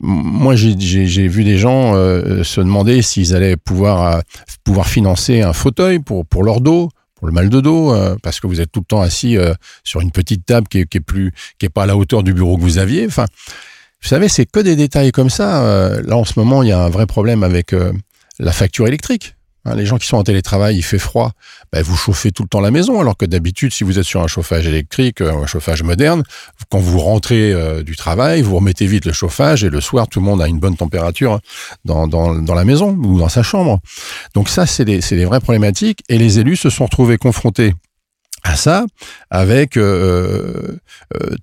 Moi, 0.00 0.56
j'ai 0.56 1.28
vu 1.28 1.44
des 1.44 1.58
gens 1.58 1.94
euh, 1.94 2.42
se 2.42 2.60
demander 2.60 3.02
s'ils 3.02 3.34
allaient 3.34 3.56
pouvoir 3.56 4.16
euh, 4.16 4.20
pouvoir 4.64 4.88
financer 4.88 5.42
un 5.42 5.52
fauteuil 5.52 5.98
pour 5.98 6.26
pour 6.26 6.42
leur 6.42 6.60
dos, 6.60 6.90
pour 7.14 7.26
le 7.26 7.32
mal 7.32 7.48
de 7.48 7.60
dos, 7.60 7.92
euh, 7.92 8.16
parce 8.22 8.40
que 8.40 8.46
vous 8.46 8.60
êtes 8.60 8.72
tout 8.72 8.80
le 8.80 8.86
temps 8.86 9.00
assis 9.00 9.36
euh, 9.36 9.54
sur 9.84 10.00
une 10.00 10.10
petite 10.10 10.44
table 10.44 10.66
qui 10.68 10.80
est, 10.80 10.86
qui 10.86 10.98
est 10.98 11.00
plus 11.00 11.32
qui 11.58 11.66
est 11.66 11.70
pas 11.70 11.84
à 11.84 11.86
la 11.86 11.96
hauteur 11.96 12.22
du 12.22 12.32
bureau 12.34 12.56
que 12.56 12.62
vous 12.62 12.78
aviez. 12.78 13.06
Enfin, 13.06 13.26
vous 14.02 14.08
savez, 14.08 14.28
c'est 14.28 14.46
que 14.46 14.60
des 14.60 14.76
détails 14.76 15.12
comme 15.12 15.30
ça. 15.30 16.00
Là, 16.04 16.16
en 16.16 16.24
ce 16.24 16.34
moment, 16.38 16.62
il 16.62 16.68
y 16.68 16.72
a 16.72 16.80
un 16.80 16.90
vrai 16.90 17.06
problème 17.06 17.42
avec 17.42 17.74
la 18.38 18.52
facture 18.52 18.86
électrique. 18.86 19.35
Hein, 19.66 19.74
les 19.74 19.84
gens 19.84 19.98
qui 19.98 20.06
sont 20.06 20.16
en 20.16 20.22
télétravail, 20.22 20.76
il 20.76 20.82
fait 20.82 20.98
froid, 20.98 21.32
ben 21.72 21.82
vous 21.82 21.96
chauffez 21.96 22.30
tout 22.30 22.44
le 22.44 22.48
temps 22.48 22.60
la 22.60 22.70
maison, 22.70 23.00
alors 23.00 23.16
que 23.16 23.26
d'habitude, 23.26 23.72
si 23.72 23.82
vous 23.82 23.98
êtes 23.98 24.04
sur 24.04 24.22
un 24.22 24.28
chauffage 24.28 24.66
électrique, 24.66 25.20
euh, 25.20 25.42
un 25.42 25.46
chauffage 25.46 25.82
moderne, 25.82 26.22
quand 26.70 26.78
vous 26.78 27.00
rentrez 27.00 27.52
euh, 27.52 27.82
du 27.82 27.96
travail, 27.96 28.42
vous 28.42 28.54
remettez 28.56 28.86
vite 28.86 29.06
le 29.06 29.12
chauffage 29.12 29.64
et 29.64 29.70
le 29.70 29.80
soir, 29.80 30.06
tout 30.06 30.20
le 30.20 30.24
monde 30.24 30.40
a 30.40 30.46
une 30.46 30.60
bonne 30.60 30.76
température 30.76 31.40
dans, 31.84 32.06
dans, 32.06 32.54
la 32.54 32.64
maison 32.64 32.90
ou 32.92 33.18
dans 33.18 33.28
sa 33.28 33.42
chambre. 33.42 33.80
Donc 34.34 34.48
ça, 34.48 34.66
c'est 34.66 34.84
des, 34.84 35.24
vraies 35.24 35.40
problématiques 35.40 36.02
et 36.08 36.16
les 36.16 36.38
élus 36.38 36.56
se 36.56 36.70
sont 36.70 36.84
retrouvés 36.84 37.18
confrontés 37.18 37.74
à 38.44 38.54
ça 38.54 38.86
avec 39.30 39.76
euh, 39.76 40.78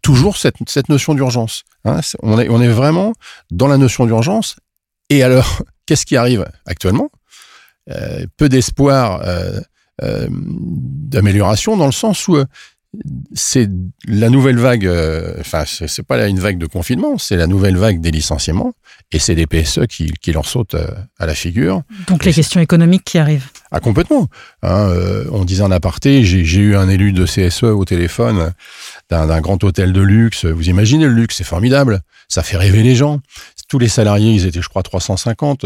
toujours 0.02 0.38
cette, 0.38 0.88
notion 0.88 1.14
d'urgence. 1.14 1.64
Hein. 1.84 2.00
On, 2.22 2.40
est, 2.40 2.68
vraiment 2.70 3.14
dans 3.52 3.68
la 3.68 3.78
notion 3.78 4.06
d'urgence. 4.06 4.56
Et 5.10 5.24
alors, 5.24 5.62
qu'est-ce 5.86 6.06
qui 6.06 6.16
arrive 6.16 6.46
actuellement? 6.66 7.10
Peu 8.38 8.50
d'espoir 8.50 9.22
euh, 9.26 9.60
euh, 10.02 10.28
d'amélioration 10.32 11.78
dans 11.78 11.86
le 11.86 11.92
sens 11.92 12.28
où 12.28 12.38
c'est 13.34 13.70
la 14.08 14.30
nouvelle 14.30 14.58
vague, 14.58 14.90
enfin, 15.40 15.64
c'est 15.66 16.04
pas 16.04 16.28
une 16.28 16.40
vague 16.40 16.58
de 16.58 16.68
confinement, 16.68 17.18
c'est 17.18 17.38
la 17.38 17.48
nouvelle 17.48 17.78
vague 17.78 18.02
des 18.02 18.12
licenciements, 18.12 18.74
et 19.12 19.20
c'est 19.20 19.36
des 19.36 19.48
PSE 19.48 19.88
qui, 19.90 20.12
qui 20.22 20.32
leur 20.32 20.46
sautent 20.46 20.76
à 21.20 21.26
la 21.26 21.34
figure. 21.34 21.82
Donc 22.08 22.26
les 22.26 22.34
questions 22.34 22.62
économiques 22.62 23.04
qui 23.04 23.18
arrivent. 23.18 23.48
Ah, 23.72 23.80
complètement. 23.80 24.28
Hein, 24.62 24.88
euh, 24.90 25.26
on 25.32 25.46
disait 25.46 25.64
en 25.64 25.72
aparté, 25.72 26.24
j'ai 26.24 26.60
eu 26.60 26.76
un 26.76 26.88
élu 26.90 27.12
de 27.12 27.26
CSE 27.26 27.64
au 27.64 27.86
téléphone 27.86 28.54
d'un 29.10 29.42
grand 29.42 29.64
hôtel 29.64 29.94
de 29.94 30.02
luxe. 30.02 30.46
Vous 30.46 30.70
imaginez 30.70 31.06
le 31.06 31.14
luxe, 31.14 31.38
c'est 31.38 31.44
formidable. 31.44 32.02
Ça 32.28 32.44
fait 32.44 32.58
rêver 32.58 32.84
les 32.84 32.96
gens. 32.96 33.20
Tous 33.68 33.80
les 33.80 33.88
salariés, 33.88 34.32
ils 34.32 34.46
étaient, 34.46 34.62
je 34.62 34.70
crois, 34.70 34.84
350. 34.84 35.66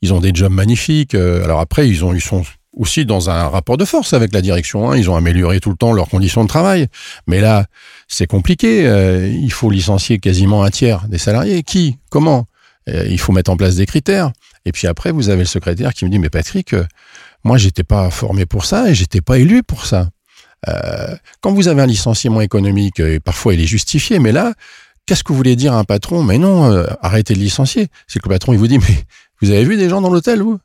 Ils 0.00 0.14
ont 0.14 0.20
des 0.20 0.30
jobs 0.32 0.52
magnifiques. 0.52 1.14
Alors 1.14 1.60
après, 1.60 1.88
ils, 1.88 2.04
ont, 2.04 2.14
ils 2.14 2.22
sont 2.22 2.42
aussi 2.76 3.04
dans 3.04 3.30
un 3.30 3.48
rapport 3.48 3.76
de 3.76 3.84
force 3.84 4.12
avec 4.12 4.32
la 4.32 4.40
direction. 4.40 4.90
Hein. 4.90 4.96
Ils 4.96 5.10
ont 5.10 5.16
amélioré 5.16 5.60
tout 5.60 5.70
le 5.70 5.76
temps 5.76 5.92
leurs 5.92 6.08
conditions 6.08 6.42
de 6.42 6.48
travail. 6.48 6.86
Mais 7.26 7.40
là, 7.40 7.66
c'est 8.08 8.26
compliqué. 8.26 8.86
Euh, 8.86 9.28
il 9.28 9.52
faut 9.52 9.70
licencier 9.70 10.18
quasiment 10.18 10.64
un 10.64 10.70
tiers 10.70 11.06
des 11.08 11.18
salariés. 11.18 11.62
Qui 11.62 11.98
Comment? 12.10 12.46
Euh, 12.88 13.06
Il 13.08 13.18
faut 13.18 13.32
mettre 13.32 13.50
en 13.50 13.56
place 13.56 13.76
des 13.76 13.86
critères. 13.86 14.32
Et 14.64 14.72
puis 14.72 14.86
après, 14.86 15.12
vous 15.12 15.28
avez 15.28 15.40
le 15.42 15.46
secrétaire 15.46 15.92
qui 15.92 16.04
me 16.04 16.10
dit, 16.10 16.18
mais 16.18 16.30
Patrick, 16.30 16.72
euh, 16.72 16.84
moi, 17.44 17.58
j'étais 17.58 17.82
pas 17.82 18.10
formé 18.10 18.46
pour 18.46 18.64
ça 18.64 18.88
et 18.88 18.94
j'étais 18.94 19.20
pas 19.20 19.38
élu 19.38 19.62
pour 19.62 19.86
ça. 19.86 20.08
Euh, 20.68 21.16
quand 21.40 21.52
vous 21.52 21.68
avez 21.68 21.82
un 21.82 21.86
licenciement 21.86 22.40
économique, 22.40 23.00
et 23.00 23.18
parfois 23.18 23.54
il 23.54 23.60
est 23.60 23.66
justifié, 23.66 24.20
mais 24.20 24.30
là, 24.30 24.54
qu'est-ce 25.06 25.24
que 25.24 25.32
vous 25.32 25.36
voulez 25.36 25.56
dire 25.56 25.72
à 25.72 25.78
un 25.78 25.84
patron? 25.84 26.22
Mais 26.22 26.38
non, 26.38 26.70
euh, 26.70 26.86
arrêtez 27.02 27.34
de 27.34 27.40
licencier. 27.40 27.88
C'est 28.06 28.20
que 28.20 28.28
le 28.28 28.34
patron, 28.34 28.52
il 28.52 28.58
vous 28.58 28.68
dit, 28.68 28.78
mais 28.78 29.04
vous 29.40 29.50
avez 29.50 29.64
vu 29.64 29.76
des 29.76 29.88
gens 29.88 30.00
dans 30.00 30.10
l'hôtel, 30.10 30.40
vous? 30.42 30.58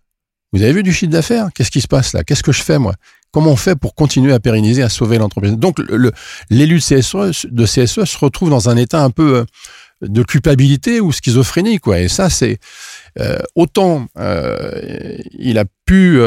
Vous 0.53 0.61
avez 0.61 0.73
vu 0.73 0.83
du 0.83 0.93
chiffre 0.93 1.11
d'affaires? 1.11 1.49
Qu'est-ce 1.53 1.71
qui 1.71 1.81
se 1.81 1.87
passe 1.87 2.13
là? 2.13 2.23
Qu'est-ce 2.23 2.43
que 2.43 2.51
je 2.51 2.63
fais, 2.63 2.79
moi? 2.79 2.95
Comment 3.31 3.51
on 3.51 3.55
fait 3.57 3.75
pour 3.75 3.93
continuer 3.93 4.33
à 4.33 4.39
pérenniser, 4.39 4.81
à 4.81 4.89
sauver 4.89 5.17
l'entreprise? 5.17 5.53
Donc 5.53 5.79
l'élu 6.49 6.79
CSE, 6.79 7.45
de 7.51 7.65
CSE 7.65 8.05
se 8.05 8.17
retrouve 8.17 8.49
dans 8.49 8.69
un 8.69 8.77
état 8.77 9.03
un 9.03 9.09
peu 9.09 9.45
de 10.01 10.23
culpabilité 10.23 11.01
ou 11.01 11.11
schizophrénie, 11.11 11.79
quoi. 11.79 11.99
Et 11.99 12.07
ça, 12.07 12.29
c'est 12.29 12.59
autant 13.55 14.07
il 14.17 15.57
a 15.57 15.65
pu 15.85 16.19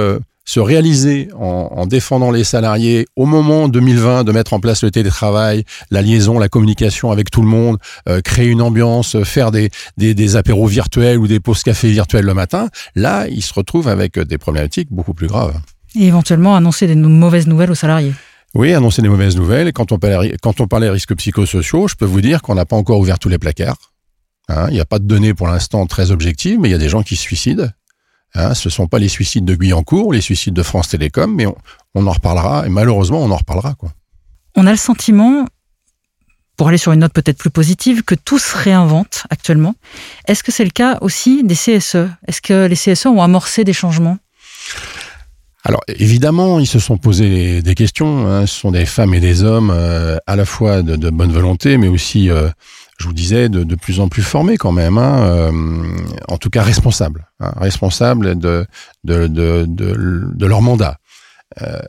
se 0.50 0.58
réaliser 0.58 1.28
en, 1.38 1.86
défendant 1.86 2.32
les 2.32 2.42
salariés 2.42 3.06
au 3.14 3.24
moment 3.24 3.68
2020 3.68 4.24
de 4.24 4.32
mettre 4.32 4.52
en 4.52 4.58
place 4.58 4.82
le 4.82 4.90
télétravail, 4.90 5.62
la 5.92 6.02
liaison, 6.02 6.40
la 6.40 6.48
communication 6.48 7.12
avec 7.12 7.30
tout 7.30 7.42
le 7.42 7.46
monde, 7.46 7.78
euh, 8.08 8.20
créer 8.20 8.48
une 8.48 8.60
ambiance, 8.60 9.22
faire 9.22 9.52
des, 9.52 9.70
des, 9.96 10.34
apéros 10.34 10.66
virtuels 10.66 11.18
ou 11.18 11.28
des 11.28 11.38
pauses 11.38 11.62
café 11.62 11.92
virtuels 11.92 12.24
le 12.24 12.34
matin, 12.34 12.68
là, 12.96 13.28
il 13.28 13.42
se 13.42 13.54
retrouve 13.54 13.86
avec 13.86 14.18
des 14.18 14.38
problématiques 14.38 14.88
beaucoup 14.90 15.14
plus 15.14 15.28
graves. 15.28 15.54
Et 15.94 16.06
éventuellement 16.08 16.56
annoncer 16.56 16.88
des 16.88 16.96
mauvaises 16.96 17.46
nouvelles 17.46 17.70
aux 17.70 17.76
salariés. 17.76 18.12
Oui, 18.52 18.74
annoncer 18.74 19.02
des 19.02 19.08
mauvaises 19.08 19.36
nouvelles. 19.36 19.72
Quand 19.72 19.92
on 19.92 20.00
parlait, 20.00 20.34
quand 20.42 20.60
on 20.60 20.66
parlait 20.66 20.90
risques 20.90 21.14
psychosociaux, 21.14 21.86
je 21.86 21.94
peux 21.94 22.06
vous 22.06 22.22
dire 22.22 22.42
qu'on 22.42 22.56
n'a 22.56 22.66
pas 22.66 22.76
encore 22.76 22.98
ouvert 22.98 23.20
tous 23.20 23.28
les 23.28 23.38
placards. 23.38 23.92
Hein, 24.48 24.66
il 24.70 24.74
n'y 24.74 24.80
a 24.80 24.84
pas 24.84 24.98
de 24.98 25.04
données 25.04 25.32
pour 25.32 25.46
l'instant 25.46 25.86
très 25.86 26.10
objectives, 26.10 26.58
mais 26.58 26.68
il 26.68 26.72
y 26.72 26.74
a 26.74 26.78
des 26.78 26.88
gens 26.88 27.04
qui 27.04 27.14
se 27.14 27.22
suicident. 27.22 27.68
Hein, 28.34 28.54
ce 28.54 28.68
ne 28.68 28.70
sont 28.70 28.86
pas 28.86 28.98
les 28.98 29.08
suicides 29.08 29.44
de 29.44 29.54
Guyancourt, 29.54 30.12
les 30.12 30.20
suicides 30.20 30.54
de 30.54 30.62
France 30.62 30.88
Télécom, 30.88 31.34
mais 31.34 31.46
on, 31.94 32.06
en 32.06 32.12
reparlera, 32.12 32.66
et 32.66 32.68
malheureusement, 32.68 33.22
on 33.22 33.30
en 33.30 33.36
reparlera. 33.36 33.74
Quoi. 33.74 33.92
On 34.56 34.66
a 34.66 34.70
le 34.70 34.76
sentiment, 34.76 35.46
pour 36.56 36.68
aller 36.68 36.78
sur 36.78 36.92
une 36.92 37.00
note 37.00 37.12
peut-être 37.12 37.38
plus 37.38 37.50
positive, 37.50 38.02
que 38.02 38.14
tout 38.14 38.38
se 38.38 38.56
réinvente 38.56 39.24
actuellement. 39.30 39.74
Est-ce 40.28 40.44
que 40.44 40.52
c'est 40.52 40.64
le 40.64 40.70
cas 40.70 40.98
aussi 41.00 41.42
des 41.42 41.56
CSE 41.56 42.08
Est-ce 42.28 42.40
que 42.40 42.66
les 42.66 42.76
CSE 42.76 43.06
ont 43.06 43.22
amorcé 43.22 43.64
des 43.64 43.72
changements? 43.72 44.18
Alors 45.64 45.82
évidemment, 45.88 46.58
ils 46.58 46.66
se 46.66 46.78
sont 46.78 46.96
posé 46.96 47.60
des 47.62 47.74
questions. 47.74 48.26
Hein. 48.26 48.46
Ce 48.46 48.60
sont 48.60 48.70
des 48.70 48.86
femmes 48.86 49.12
et 49.12 49.20
des 49.20 49.42
hommes 49.42 49.70
euh, 49.70 50.16
à 50.26 50.36
la 50.36 50.44
fois 50.44 50.82
de, 50.82 51.10
bonne 51.10 51.32
volonté, 51.32 51.76
mais 51.76 51.88
aussi 51.88 52.30
euh, 52.30 52.48
je 53.00 53.06
vous 53.06 53.14
disais, 53.14 53.48
de, 53.48 53.64
de, 53.64 53.74
plus 53.74 53.98
en 53.98 54.08
plus 54.08 54.22
formés 54.22 54.58
quand 54.58 54.72
même, 54.72 54.98
hein, 54.98 55.22
euh, 55.22 55.50
en 56.28 56.36
tout 56.36 56.50
cas 56.50 56.62
responsables, 56.62 57.26
hein, 57.40 57.52
responsables 57.56 58.38
de, 58.38 58.66
de, 59.04 59.26
de, 59.26 59.64
de, 59.66 60.46
leur 60.46 60.60
mandat. 60.60 60.98
Euh, 61.62 61.80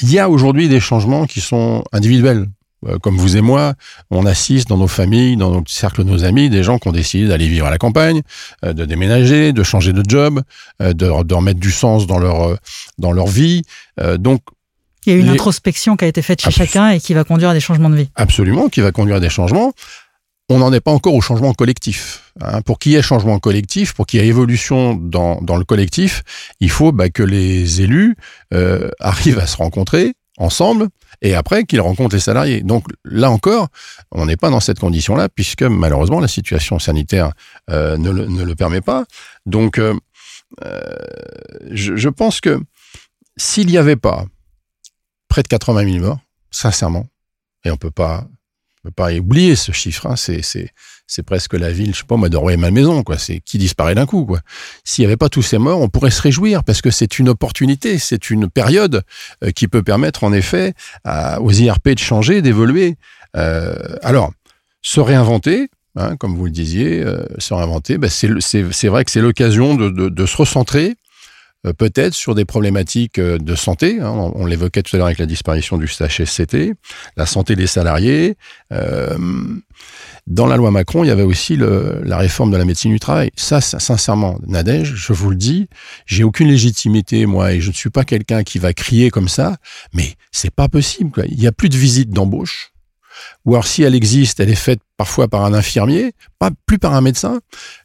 il 0.00 0.12
y 0.12 0.18
a 0.18 0.28
aujourd'hui 0.28 0.68
des 0.68 0.80
changements 0.80 1.26
qui 1.26 1.40
sont 1.40 1.84
individuels. 1.92 2.48
Euh, 2.86 2.98
comme 2.98 3.16
vous 3.16 3.36
et 3.36 3.40
moi, 3.40 3.74
on 4.10 4.26
assiste 4.26 4.68
dans 4.68 4.76
nos 4.76 4.88
familles, 4.88 5.36
dans 5.36 5.52
nos 5.52 5.64
cercles 5.66 6.04
de 6.04 6.10
nos 6.10 6.24
amis, 6.24 6.50
des 6.50 6.62
gens 6.62 6.78
qui 6.78 6.88
ont 6.88 6.92
décidé 6.92 7.28
d'aller 7.28 7.48
vivre 7.48 7.66
à 7.66 7.70
la 7.70 7.78
campagne, 7.78 8.20
de 8.62 8.84
déménager, 8.84 9.54
de 9.54 9.62
changer 9.62 9.94
de 9.94 10.02
job, 10.06 10.42
de, 10.80 10.92
de, 10.92 11.34
remettre 11.34 11.60
du 11.60 11.70
sens 11.70 12.06
dans 12.06 12.18
leur, 12.18 12.58
dans 12.98 13.12
leur 13.12 13.26
vie. 13.26 13.62
donc, 14.18 14.42
il 15.06 15.12
y 15.12 15.16
a 15.16 15.18
une 15.18 15.28
introspection 15.30 15.96
qui 15.96 16.04
a 16.04 16.08
été 16.08 16.22
faite 16.22 16.40
chez 16.40 16.52
chacun 16.52 16.90
et 16.90 17.00
qui 17.00 17.12
va 17.12 17.24
conduire 17.24 17.50
à 17.50 17.54
des 17.54 17.60
changements 17.60 17.90
de 17.90 17.96
vie. 17.96 18.08
Absolument, 18.14 18.68
qui 18.68 18.80
va 18.80 18.92
conduire 18.92 19.16
à 19.16 19.20
des 19.20 19.30
changements 19.30 19.72
on 20.52 20.58
n'en 20.58 20.72
est 20.72 20.80
pas 20.80 20.90
encore 20.90 21.14
au 21.14 21.20
changement 21.20 21.54
collectif. 21.54 22.32
Hein. 22.40 22.60
Pour 22.62 22.78
qu'il 22.78 22.92
y 22.92 22.96
ait 22.96 23.02
changement 23.02 23.38
collectif, 23.38 23.94
pour 23.94 24.06
qu'il 24.06 24.20
y 24.20 24.22
ait 24.22 24.26
évolution 24.26 24.94
dans, 24.94 25.40
le 25.40 25.64
collectif, 25.64 26.22
il 26.60 26.70
faut 26.70 26.92
bah, 26.92 27.08
que 27.08 27.22
les 27.22 27.80
élus 27.80 28.16
euh, 28.52 28.90
arrivent 29.00 29.38
à 29.38 29.46
se 29.46 29.56
rencontrer 29.56 30.14
ensemble 30.38 30.88
et 31.20 31.34
après 31.34 31.64
qu'ils 31.64 31.80
rencontrent 31.80 32.14
les 32.14 32.20
salariés. 32.20 32.62
Donc 32.62 32.84
là 33.04 33.30
encore, 33.30 33.68
on 34.10 34.26
n'est 34.26 34.36
pas 34.36 34.50
dans 34.50 34.60
cette 34.60 34.78
condition-là 34.78 35.28
puisque 35.28 35.62
malheureusement 35.62 36.20
la 36.20 36.28
situation 36.28 36.78
sanitaire 36.78 37.32
euh, 37.70 37.96
ne, 37.96 38.10
le, 38.10 38.54
permet 38.54 38.80
pas. 38.80 39.04
Donc 39.46 39.78
euh, 39.78 39.94
je, 41.70 41.96
je 41.96 42.08
pense 42.08 42.40
que 42.40 42.60
s'il 43.36 43.68
n'y 43.68 43.78
avait 43.78 43.96
pas 43.96 44.26
près 45.28 45.42
de 45.42 45.48
80 45.48 45.90
000 45.90 46.04
morts, 46.04 46.18
sincèrement, 46.50 47.06
et 47.64 47.70
on 47.70 47.76
peut 47.76 47.90
pas 47.90 48.22
ne 48.22 48.41
peut 48.82 48.90
pas 48.90 49.12
oublier 49.12 49.56
ce 49.56 49.72
chiffre. 49.72 50.06
Hein. 50.06 50.16
C'est, 50.16 51.22
presque 51.24 51.54
la 51.54 51.70
ville, 51.70 51.94
je 51.94 52.00
sais 52.00 52.06
pas 52.06 52.16
moi, 52.16 52.28
de 52.28 52.56
ma 52.56 52.70
maison, 52.70 53.02
quoi. 53.02 53.18
C'est 53.18 53.40
qui 53.40 53.58
disparaît 53.58 53.94
d'un 53.94 54.06
coup, 54.06 54.24
quoi. 54.24 54.40
S'il 54.84 55.02
n'y 55.02 55.06
avait 55.06 55.16
pas 55.16 55.28
tous 55.28 55.42
ces 55.42 55.58
morts, 55.58 55.80
on 55.80 55.88
pourrait 55.88 56.10
se 56.10 56.22
réjouir 56.22 56.64
parce 56.64 56.80
que 56.80 56.90
c'est 56.90 57.18
une 57.18 57.28
opportunité, 57.28 57.98
c'est 57.98 58.30
une 58.30 58.48
période 58.48 59.02
euh, 59.44 59.50
qui 59.50 59.68
peut 59.68 59.82
permettre 59.82 60.24
en 60.24 60.32
effet 60.32 60.74
aux 61.40 61.52
IRP 61.52 61.90
de 61.90 61.98
changer, 61.98 62.42
d'évoluer. 62.42 62.96
Euh, 63.36 63.74
alors, 64.02 64.32
se 64.82 65.00
réinventer, 65.00 65.70
hein, 65.96 66.16
comme 66.16 66.36
vous 66.36 66.46
le 66.46 66.50
disiez, 66.50 67.02
euh, 67.02 67.24
se 67.38 67.54
réinventer, 67.54 67.98
ben 67.98 68.10
c'est, 68.10 68.28
vrai 68.88 69.04
que 69.04 69.10
c'est 69.10 69.20
l'occasion 69.20 69.74
de, 69.74 69.90
de, 69.90 70.08
de 70.08 70.26
se 70.26 70.36
recentrer 70.36 70.96
peut-être 71.72 72.14
sur 72.14 72.34
des 72.34 72.44
problématiques 72.44 73.18
euh, 73.18 73.38
de 73.38 73.54
santé. 73.54 74.00
Hein, 74.00 74.10
on, 74.34 74.46
l'évoquait 74.46 74.82
tout 74.82 74.96
à 74.96 74.98
l'heure 74.98 75.06
avec 75.06 75.18
la 75.18 75.26
disparition 75.26 75.78
du 75.78 75.86
stage 75.86 76.22
SCT, 76.24 76.74
la 77.16 77.26
santé 77.26 77.54
des 77.54 77.66
salariés. 77.66 78.36
Euh, 78.72 79.16
dans 80.26 80.46
la 80.46 80.56
loi 80.56 80.70
Macron, 80.70 81.04
il 81.04 81.08
y 81.08 81.10
avait 81.10 81.22
aussi 81.22 81.56
le, 81.56 82.00
la 82.04 82.16
réforme 82.16 82.50
de 82.50 82.56
la 82.56 82.64
médecine 82.64 82.92
du 82.92 83.00
travail. 83.00 83.30
Ça, 83.36 83.60
sincèrement, 83.60 84.38
Nadège, 84.46 84.94
je 84.94 85.12
vous 85.12 85.30
le 85.30 85.36
dis, 85.36 85.68
j'ai 86.06 86.24
aucune 86.24 86.48
légitimité, 86.48 87.26
moi, 87.26 87.52
et 87.52 87.60
je 87.60 87.68
ne 87.68 87.74
suis 87.74 87.90
pas 87.90 88.04
quelqu'un 88.04 88.42
qui 88.42 88.58
va 88.58 88.72
crier 88.72 89.10
comme 89.10 89.28
ça, 89.28 89.56
mais 89.92 90.14
c'est 90.30 90.54
pas 90.54 90.68
possible. 90.68 91.10
Quoi. 91.10 91.24
Il 91.28 91.38
n'y 91.38 91.46
a 91.46 91.52
plus 91.52 91.68
de 91.68 91.76
visite 91.76 92.10
d'embauche 92.10 92.71
ou 93.44 93.54
alors 93.54 93.66
si 93.66 93.82
elle 93.82 93.94
existe, 93.94 94.40
elle 94.40 94.50
est 94.50 94.54
faite 94.54 94.80
parfois 95.02 95.26
par 95.26 95.44
un 95.44 95.52
infirmier, 95.52 96.12
pas 96.38 96.50
plus 96.66 96.78
par 96.78 96.94
un 96.94 97.00
médecin. 97.00 97.40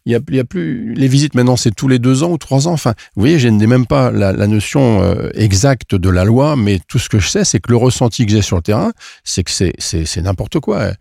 Il 0.06 0.12
y 0.12 0.15
a, 0.15 0.20
il 0.29 0.36
y 0.36 0.39
a 0.39 0.44
plus 0.44 0.94
les 0.94 1.08
visites 1.08 1.34
maintenant, 1.34 1.56
c'est 1.56 1.74
tous 1.74 1.88
les 1.88 1.98
deux 1.98 2.22
ans 2.22 2.29
ou 2.29 2.38
trois 2.38 2.67
ans. 2.67 2.74
Enfin, 2.74 2.94
vous 3.15 3.22
voyez, 3.22 3.39
je 3.39 3.48
n'ai 3.48 3.65
même 3.65 3.88
pas 3.88 4.12
la, 4.12 4.34
notion 4.46 5.01
euh, 5.01 5.32
exacte 5.34 5.96
de 5.96 6.10
la 6.10 6.25
loi, 6.25 6.56
mais 6.56 6.79
tout 6.88 7.00
ce 7.00 7.10
que 7.10 7.17
je 7.17 7.27
sais, 7.27 7.44
c'est 7.44 7.60
que 7.60 7.72
le 7.72 7.77
ressenti 7.77 8.25
que 8.25 8.32
j'ai 8.32 8.44
sur 8.44 8.56
le 8.56 8.62
terrain, 8.62 8.91
c'est 9.24 9.44
que 9.44 9.50
c'est 9.50 9.74
c'est 9.79 10.22
n'importe 10.22 10.60
quoi. 10.60 10.91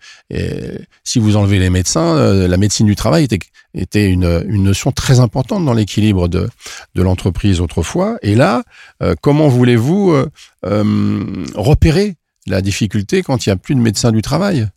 Si 1.05 1.19
vous 1.19 1.37
enlevez 1.37 1.59
les 1.59 1.71
médecins, 1.71 2.17
euh, 2.17 2.49
la 2.49 2.57
médecine 2.57 2.87
du 2.87 2.97
travail 2.97 3.25
était 3.25 3.39
était 3.75 4.09
une, 4.09 4.43
une 4.49 4.63
notion 4.63 4.91
très 4.91 5.21
importante 5.21 5.67
dans 5.67 5.75
l'équilibre 5.75 6.29
de, 6.29 6.49
de 6.95 7.03
l'entreprise 7.03 7.61
autrefois. 7.61 8.17
Et 8.23 8.35
là, 8.35 8.63
euh, 9.03 9.15
comment 9.21 9.49
voulez-vous 9.49 10.17
repérer 10.63 12.17
la 12.47 12.63
difficulté 12.63 13.23
quand 13.23 13.47
il 13.47 13.49
n'y 13.49 13.53
a 13.53 13.57
plus 13.57 13.75
de 13.75 13.81
médecins 13.81 14.13
du 14.13 14.23
travail. 14.23 14.69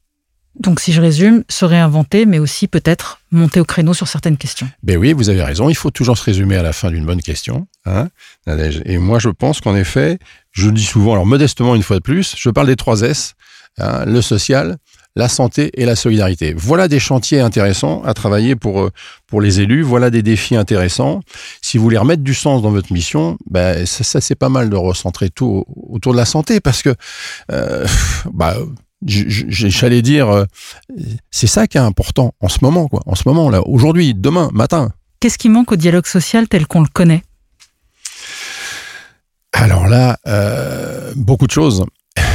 Donc, 0.60 0.80
si 0.80 0.92
je 0.92 1.00
résume, 1.00 1.44
se 1.48 1.64
réinventer, 1.64 2.26
mais 2.26 2.40
aussi 2.40 2.68
peut-être 2.68 3.22
monter 3.32 3.60
au 3.60 3.66
créneau 3.66 3.94
sur 3.94 4.08
certaines 4.08 4.36
questions. 4.36 4.70
Ben 4.84 4.98
oui, 4.98 5.14
vous 5.14 5.30
avez 5.30 5.44
raison. 5.44 5.70
Il 5.70 5.76
faut 5.76 5.92
toujours 5.92 6.18
se 6.18 6.24
résumer 6.24 6.58
à 6.58 6.64
la 6.64 6.74
fin 6.74 6.92
d'une 6.92 7.06
bonne 7.06 7.22
question. 7.22 7.68
Hein 7.86 8.10
et 8.86 8.98
moi, 8.98 9.20
je 9.20 9.30
pense 9.30 9.62
qu'en 9.62 9.76
effet, 9.76 10.20
je 10.52 10.70
dis 10.70 10.84
souvent, 10.84 11.14
alors 11.14 11.26
modestement 11.26 11.76
une 11.76 11.84
fois 11.84 11.98
de 11.98 12.02
plus, 12.02 12.36
je 12.38 12.50
parle 12.50 12.68
des 12.68 12.76
trois 12.76 13.02
S, 13.02 13.36
hein, 13.78 14.04
le 14.06 14.22
social, 14.22 14.78
la 15.20 15.28
santé 15.28 15.70
et 15.74 15.86
la 15.86 15.96
solidarité. 15.96 16.54
Voilà 16.58 16.88
des 16.88 17.00
chantiers 17.00 17.42
intéressants 17.42 18.02
à 18.04 18.14
travailler 18.14 18.56
pour 18.56 18.80
euh, 18.80 18.90
pour 19.28 19.42
les 19.42 19.60
élus. 19.60 19.84
Voilà 19.84 20.10
des 20.10 20.24
défis 20.24 20.56
intéressants. 20.56 21.20
Si 21.62 21.78
vous 21.78 21.84
voulez 21.84 21.98
remettre 21.98 22.24
du 22.24 22.34
sens 22.34 22.62
dans 22.62 22.72
votre 22.72 22.92
mission, 22.94 23.38
ben 23.50 23.86
ça, 23.86 24.22
c'est 24.22 24.36
pas 24.36 24.50
mal 24.50 24.70
de 24.70 24.78
recentrer 24.78 25.30
tout 25.30 25.66
autour 25.76 26.14
de 26.14 26.18
la 26.18 26.26
santé 26.26 26.62
parce 26.62 26.82
que 26.82 26.96
euh, 27.52 27.86
bah 28.34 28.56
j'allais 29.06 30.02
dire 30.02 30.30
euh, 30.30 30.46
c'est 31.32 31.48
ça 31.48 31.68
qui 31.68 31.78
est 31.78 31.82
important 31.82 32.34
en 32.40 32.48
ce 32.48 32.60
moment 32.62 32.88
quoi. 32.88 33.02
En 33.06 33.16
ce 33.16 33.24
moment 33.26 33.50
là, 33.50 33.62
aujourd'hui, 33.68 34.14
demain, 34.16 34.50
matin. 34.54 34.92
Qu'est-ce 35.20 35.38
qui 35.38 35.50
manque 35.50 35.74
au 35.74 35.76
dialogue 35.76 36.08
social 36.08 36.48
tel 36.48 36.66
qu'on 36.66 36.82
le 36.82 36.88
connaît? 36.88 37.24
Alors 39.52 39.88
là, 39.88 40.18
beaucoup 41.18 41.48
de 41.48 41.52
choses. 41.52 41.84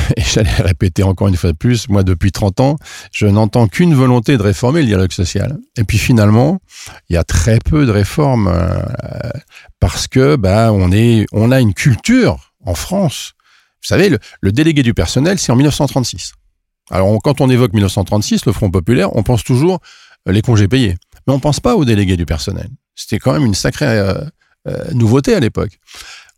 et 0.16 0.22
j'allais 0.22 0.50
répéter 0.50 1.02
encore 1.02 1.28
une 1.28 1.36
fois 1.36 1.52
de 1.52 1.56
plus, 1.56 1.88
moi 1.88 2.02
depuis 2.02 2.32
30 2.32 2.60
ans, 2.60 2.76
je 3.12 3.26
n'entends 3.26 3.68
qu'une 3.68 3.94
volonté 3.94 4.36
de 4.36 4.42
réformer 4.42 4.80
le 4.80 4.86
dialogue 4.86 5.12
social. 5.12 5.58
Et 5.76 5.84
puis 5.84 5.98
finalement, 5.98 6.60
il 7.08 7.14
y 7.14 7.16
a 7.16 7.24
très 7.24 7.58
peu 7.58 7.86
de 7.86 7.90
réformes 7.90 8.48
euh, 8.48 8.80
parce 9.80 10.06
que 10.06 10.36
bah 10.36 10.72
on 10.72 10.92
est 10.92 11.26
on 11.32 11.50
a 11.50 11.60
une 11.60 11.74
culture 11.74 12.52
en 12.64 12.74
France. 12.74 13.34
Vous 13.82 13.88
savez, 13.88 14.16
le, 14.40 14.52
délégué 14.52 14.82
du 14.82 14.94
personnel, 14.94 15.38
c'est 15.38 15.52
en 15.52 15.56
1936. 15.56 16.32
Alors 16.90 17.18
quand 17.22 17.40
on 17.40 17.50
évoque 17.50 17.72
1936, 17.72 18.46
le 18.46 18.52
Front 18.52 18.70
populaire, 18.70 19.14
on 19.16 19.22
pense 19.22 19.44
toujours 19.44 19.80
euh, 20.28 20.32
les 20.32 20.42
congés 20.42 20.68
payés, 20.68 20.96
mais 21.26 21.34
on 21.34 21.40
pense 21.40 21.60
pas 21.60 21.76
au 21.76 21.84
délégué 21.84 22.16
du 22.16 22.26
personnel. 22.26 22.68
C'était 22.94 23.18
quand 23.18 23.32
même 23.32 23.44
une 23.44 23.54
sacrée 23.54 23.86
euh, 24.66 24.92
nouveauté 24.92 25.34
à 25.34 25.40
l'époque. 25.40 25.78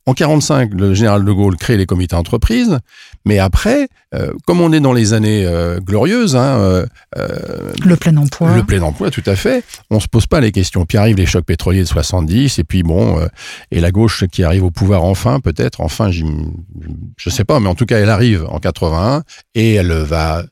En 0.08 0.14
45, 0.14 0.72
le 0.74 0.94
général 0.94 1.24
de 1.24 1.32
Gaulle 1.32 1.56
crée 1.56 1.76
les 1.76 1.84
comités 1.84 2.14
d'entreprise, 2.14 2.78
mais 3.24 3.40
après, 3.40 3.88
euh, 4.14 4.32
comme 4.46 4.60
on 4.60 4.72
est 4.72 4.78
dans 4.78 4.92
les 4.92 5.14
années 5.14 5.44
euh, 5.44 5.80
glorieuses, 5.80 6.36
hein, 6.36 6.58
euh, 6.60 6.86
le 7.84 7.96
plein 7.96 8.16
emploi, 8.16 8.54
le 8.54 8.62
plein 8.62 8.82
emploi, 8.82 9.10
tout 9.10 9.24
à 9.26 9.34
fait, 9.34 9.64
on 9.90 9.98
se 9.98 10.06
pose 10.06 10.28
pas 10.28 10.38
les 10.38 10.52
questions. 10.52 10.86
Puis 10.86 10.96
arrivent 10.96 11.16
les 11.16 11.26
chocs 11.26 11.44
pétroliers 11.44 11.80
de 11.80 11.88
70, 11.88 12.60
et 12.60 12.64
puis 12.64 12.84
bon, 12.84 13.18
et 13.72 13.80
la 13.80 13.90
gauche 13.90 14.24
qui 14.30 14.44
arrive 14.44 14.62
au 14.62 14.70
pouvoir 14.70 15.02
enfin, 15.02 15.40
peut-être, 15.40 15.80
enfin, 15.80 16.12
je 16.12 17.30
sais 17.30 17.44
pas, 17.44 17.58
mais 17.58 17.68
en 17.68 17.74
tout 17.74 17.86
cas, 17.86 17.98
elle 17.98 18.10
arrive 18.10 18.46
en 18.48 18.60
81 18.60 19.24
et 19.56 19.74
elle 19.74 19.92
va 19.92 20.44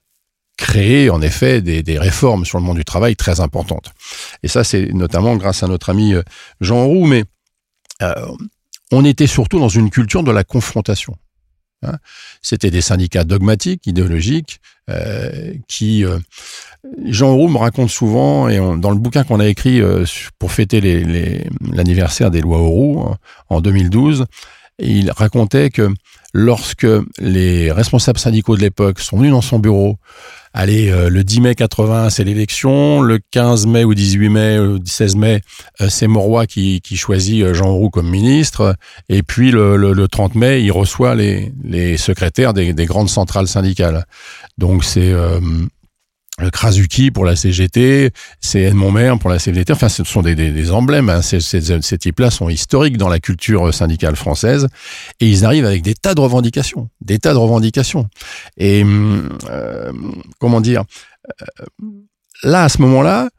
créer 0.57 1.11
en 1.11 1.23
effet 1.23 1.61
des, 1.61 1.85
des, 1.85 1.99
réformes 1.99 2.45
sur 2.45 2.59
le 2.59 2.65
monde 2.65 2.77
du 2.77 2.85
travail 2.85 3.15
très 3.15 3.39
importantes. 3.39 3.93
Et 4.43 4.49
ça, 4.49 4.65
c'est 4.65 4.93
notamment 4.93 5.37
grâce 5.37 5.63
à 5.63 5.69
notre 5.69 5.91
ami 5.91 6.15
Jean 6.61 6.87
Roux, 6.87 7.07
mais 7.07 7.23
on 8.95 9.05
était 9.05 9.27
surtout 9.27 9.59
dans 9.59 9.69
une 9.69 9.91
culture 9.91 10.23
de 10.23 10.31
la 10.31 10.45
confrontation. 10.45 11.17
Hein. 11.83 11.99
C'était 12.43 12.71
des 12.71 12.81
syndicats 12.81 13.25
dogmatiques, 13.25 13.87
idéologiques, 13.87 14.61
euh, 14.91 15.55
qui 15.69 16.05
euh, 16.05 16.19
Jean 17.07 17.35
Roux 17.35 17.49
me 17.49 17.59
raconte 17.59 17.91
souvent, 17.91 18.49
et 18.49 18.59
dans 18.59 18.91
le 18.91 18.99
bouquin 18.99 19.25
qu'on 19.25 19.41
a 19.41 19.47
écrit 19.47 19.81
euh, 19.81 20.05
pour 20.39 20.53
fêter 20.53 20.81
l'anniversaire 21.73 22.31
des 22.31 22.41
lois 22.41 22.59
Auroux 22.59 23.07
en 23.49 23.61
2012, 23.61 24.27
il 24.79 25.11
racontait 25.11 25.71
que 25.71 25.89
lorsque 26.33 26.87
les 27.19 27.71
responsables 27.71 28.19
syndicaux 28.19 28.57
de 28.57 28.63
l'époque 28.63 29.01
sont 29.01 29.17
venus 29.17 29.33
dans 29.33 29.41
son 29.41 29.59
bureau, 29.59 29.99
allez, 30.53 30.91
euh, 30.91 31.09
le 31.09 31.23
10 31.23 31.41
mai 31.41 31.55
80, 31.55 32.11
c'est 32.11 32.25
l'élection, 32.25 33.01
le 33.01 33.21
15 33.31 33.67
mai 33.67 33.85
ou 33.85 33.95
18 33.95 34.29
mai, 34.29 34.59
ou 34.59 34.79
16 34.85 35.17
mai, 35.17 35.43
euh, 35.81 35.89
c'est 35.89 36.09
Moroy 36.09 36.47
qui, 36.47 36.81
choisit 36.97 37.53
Jean 37.55 37.73
Roux 37.73 37.91
comme 37.91 38.09
ministre, 38.09 38.77
et 39.09 39.23
puis 39.23 39.51
le, 39.51 39.77
le, 39.77 40.09
30 40.09 40.35
mai, 40.35 40.63
il 40.63 40.73
reçoit 40.73 41.15
les, 41.15 41.97
secrétaires 41.97 42.53
des, 42.53 42.73
des 42.73 42.87
grandes 42.87 43.09
centrales 43.09 43.49
syndicales. 43.49 44.07
Donc 44.59 44.85
c'est 44.85 45.13
Krasuki 46.53 47.13
pour 47.13 47.25
la 47.25 47.37
CGT, 47.37 48.11
c'est 48.41 48.63
Edmond 48.63 49.19
pour 49.19 49.31
la 49.31 49.39
CFDT. 49.39 49.73
Enfin, 49.73 49.89
ce 49.89 50.03
sont 50.03 50.23
des, 50.23 50.35
des, 50.35 50.51
des 50.51 50.73
emblèmes. 50.73 51.09
Hein. 51.09 51.23
Ces, 51.23 51.41
ces, 51.41 51.99
types-là 51.99 52.31
sont 52.31 52.49
historiques 52.49 52.97
dans 52.97 53.09
la 53.09 53.21
culture 53.21 53.73
syndicale 53.73 54.17
française 54.17 54.69
et 55.21 55.29
ils 55.29 55.45
arrivent 55.45 55.65
avec 55.65 55.83
des 55.83 55.95
tas 55.95 56.15
de 56.15 56.21
revendications, 56.21 56.91
des 57.01 57.19
tas 57.19 57.35
de 57.35 57.39
revendications. 57.39 58.09
Et 58.57 58.83
euh, 58.85 59.93
comment 60.41 60.61
dire 60.61 60.83
euh, 61.41 61.63
Là, 62.43 62.65
à 62.65 62.69
ce 62.69 62.83
moment-là, 62.83 63.31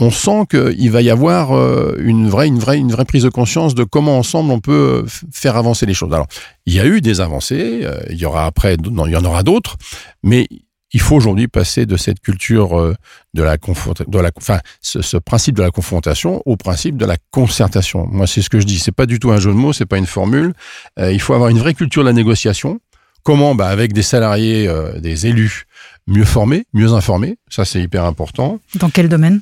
on 0.00 0.10
sent 0.10 0.46
qu'il 0.50 0.90
va 0.90 1.00
y 1.00 1.10
avoir 1.10 1.52
euh, 1.52 1.96
une 2.00 2.28
vraie, 2.28 2.48
une 2.48 2.58
vraie, 2.58 2.78
une 2.78 2.90
vraie 2.90 3.04
prise 3.04 3.22
de 3.22 3.28
conscience 3.28 3.76
de 3.76 3.84
comment 3.84 4.18
ensemble 4.18 4.50
on 4.50 4.58
peut 4.58 5.04
faire 5.32 5.56
avancer 5.56 5.86
les 5.86 5.94
choses. 5.94 6.12
Alors, 6.12 6.26
il 6.66 6.74
y 6.74 6.80
a 6.80 6.86
eu 6.86 7.00
des 7.00 7.20
avancées, 7.20 7.86
il 8.10 8.16
y 8.16 8.24
aura 8.24 8.46
après, 8.46 8.76
non, 8.78 9.06
il 9.06 9.12
y 9.12 9.16
en 9.16 9.24
aura 9.24 9.44
d'autres, 9.44 9.76
mais 10.24 10.48
il 10.92 11.00
faut 11.00 11.16
aujourd'hui 11.16 11.48
passer 11.48 11.86
de 11.86 11.96
cette 11.96 12.20
culture 12.20 12.78
euh, 12.78 12.94
de 13.34 13.42
la 13.42 13.56
de 13.56 14.18
la, 14.18 14.30
enfin, 14.36 14.60
ce, 14.80 15.16
principe 15.16 15.56
de 15.56 15.62
la 15.62 15.70
confrontation 15.70 16.42
au 16.46 16.56
principe 16.56 16.96
de 16.96 17.06
la 17.06 17.16
concertation. 17.30 18.06
Moi, 18.10 18.26
c'est 18.26 18.42
ce 18.42 18.50
que 18.50 18.60
je 18.60 18.66
dis. 18.66 18.78
C'est 18.78 18.92
pas 18.92 19.06
du 19.06 19.18
tout 19.18 19.30
un 19.30 19.38
jeu 19.38 19.50
de 19.50 19.56
mots, 19.56 19.72
c'est 19.72 19.86
pas 19.86 19.98
une 19.98 20.06
formule. 20.06 20.52
Euh, 20.98 21.12
il 21.12 21.20
faut 21.20 21.34
avoir 21.34 21.50
une 21.50 21.58
vraie 21.58 21.74
culture 21.74 22.02
de 22.02 22.08
la 22.08 22.12
négociation. 22.12 22.80
Comment? 23.22 23.54
Bah, 23.54 23.68
Avec 23.68 23.92
des 23.92 24.02
salariés, 24.02 24.66
euh, 24.68 24.98
des 24.98 25.26
élus 25.26 25.64
mieux 26.06 26.24
formés, 26.24 26.66
mieux 26.72 26.92
informés. 26.92 27.36
Ça, 27.48 27.64
c'est 27.64 27.80
hyper 27.80 28.04
important. 28.04 28.60
Dans 28.74 28.90
quel 28.90 29.08
domaine? 29.08 29.40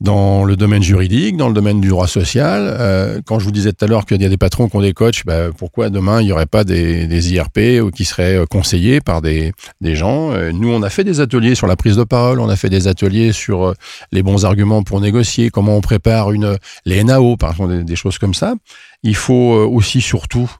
Dans 0.00 0.44
le 0.44 0.54
domaine 0.54 0.82
juridique, 0.82 1.36
dans 1.36 1.48
le 1.48 1.54
domaine 1.54 1.80
du 1.80 1.88
droit 1.88 2.06
social. 2.06 2.62
Euh, 2.78 3.20
quand 3.26 3.40
je 3.40 3.44
vous 3.44 3.50
disais 3.50 3.72
tout 3.72 3.84
à 3.84 3.88
l'heure 3.88 4.06
qu'il 4.06 4.22
y 4.22 4.24
a 4.24 4.28
des 4.28 4.36
patrons 4.36 4.68
qui 4.68 4.76
ont 4.76 4.80
des 4.80 4.92
coachs, 4.92 5.24
bah, 5.26 5.50
pourquoi 5.56 5.90
demain 5.90 6.20
il 6.20 6.26
n'y 6.26 6.32
aurait 6.32 6.46
pas 6.46 6.62
des, 6.62 7.08
des 7.08 7.32
IRP 7.32 7.90
qui 7.92 8.04
seraient 8.04 8.38
euh, 8.38 8.46
conseillés 8.46 9.00
par 9.00 9.22
des, 9.22 9.52
des 9.80 9.96
gens? 9.96 10.32
Euh, 10.32 10.52
Nous, 10.52 10.72
on 10.72 10.82
a 10.82 10.90
fait 10.90 11.02
des 11.02 11.20
ateliers 11.20 11.56
sur 11.56 11.66
la 11.66 11.74
prise 11.74 11.96
de 11.96 12.04
parole, 12.04 12.38
on 12.38 12.48
a 12.48 12.54
fait 12.54 12.70
des 12.70 12.86
ateliers 12.86 13.32
sur 13.32 13.74
les 14.12 14.22
bons 14.22 14.44
arguments 14.44 14.84
pour 14.84 15.00
négocier, 15.00 15.50
comment 15.50 15.76
on 15.76 15.80
prépare 15.80 16.30
une 16.30 16.58
les 16.84 17.02
NAO, 17.02 17.36
par 17.36 17.50
exemple, 17.50 17.82
des, 17.82 17.96
choses 17.96 18.18
comme 18.18 18.34
ça. 18.34 18.54
Il 19.02 19.16
faut 19.16 19.34
aussi, 19.34 20.00
surtout, 20.00 20.50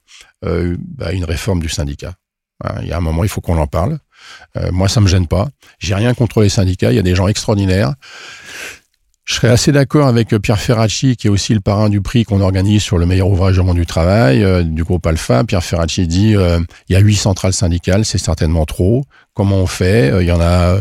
bah, 0.43 1.13
une 1.13 1.25
réforme 1.25 1.61
du 1.61 1.69
syndicat. 1.69 2.15
Il 2.83 2.89
y 2.89 2.93
a 2.93 2.97
un 2.97 3.01
moment, 3.01 3.23
il 3.23 3.29
faut 3.29 3.41
qu'on 3.41 3.59
en 3.59 3.67
parle. 3.67 3.99
moi, 4.73 4.89
ça 4.89 5.01
me 5.01 5.07
gêne 5.07 5.27
pas. 5.29 5.49
J'ai 5.79 5.95
rien 5.95 6.15
contre 6.15 6.43
les 6.43 6.49
syndicats. 6.49 6.91
Il 6.91 6.97
y 6.97 6.99
a 6.99 7.03
des 7.03 7.15
gens 7.15 7.29
extraordinaires. 7.29 7.95
Je 9.29 9.35
serais 9.35 9.49
assez 9.49 9.73
d'accord 9.73 10.09
avec 10.09 10.33
euh, 10.33 10.39
Pierre 10.39 10.59
Ferracci, 10.59 11.15
qui 11.15 11.27
est 11.27 11.31
aussi 11.31 11.53
le 11.53 11.61
parrain 11.61 11.91
du 11.91 12.01
prix 12.01 12.25
qu'on 12.25 12.41
organise 12.41 12.83
sur 12.83 12.97
le 12.97 13.05
meilleur 13.05 13.29
ouvrage 13.29 13.59
au 13.59 13.63
monde 13.63 13.77
du 13.77 13.85
travail, 13.85 14.43
euh, 14.43 14.63
du 14.63 14.85
groupe 14.85 15.07
Alpha. 15.07 15.45
Pierre 15.45 15.63
Ferracci 15.63 16.07
dit 16.07 16.35
euh, 16.35 16.59
il 16.89 16.95
y 16.95 16.97
a 16.97 17.01
huit 17.01 17.17
centrales 17.17 17.53
syndicales, 17.53 18.07
c'est 18.07 18.17
certainement 18.17 18.65
trop. 18.65 19.05
Comment 19.35 19.57
on 19.57 19.67
fait? 19.67 20.11
Il 20.23 20.27
y 20.27 20.33
en 20.33 20.41
a 20.41 20.79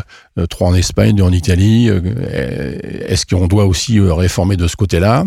trois 0.49 0.69
en 0.69 0.73
Espagne, 0.73 1.13
deux 1.13 1.23
en 1.23 1.31
Italie. 1.31 1.89
Est-ce 1.89 3.25
qu'on 3.27 3.45
doit 3.45 3.65
aussi 3.65 3.99
réformer 3.99 4.55
de 4.55 4.67
ce 4.67 4.75
côté-là? 4.75 5.25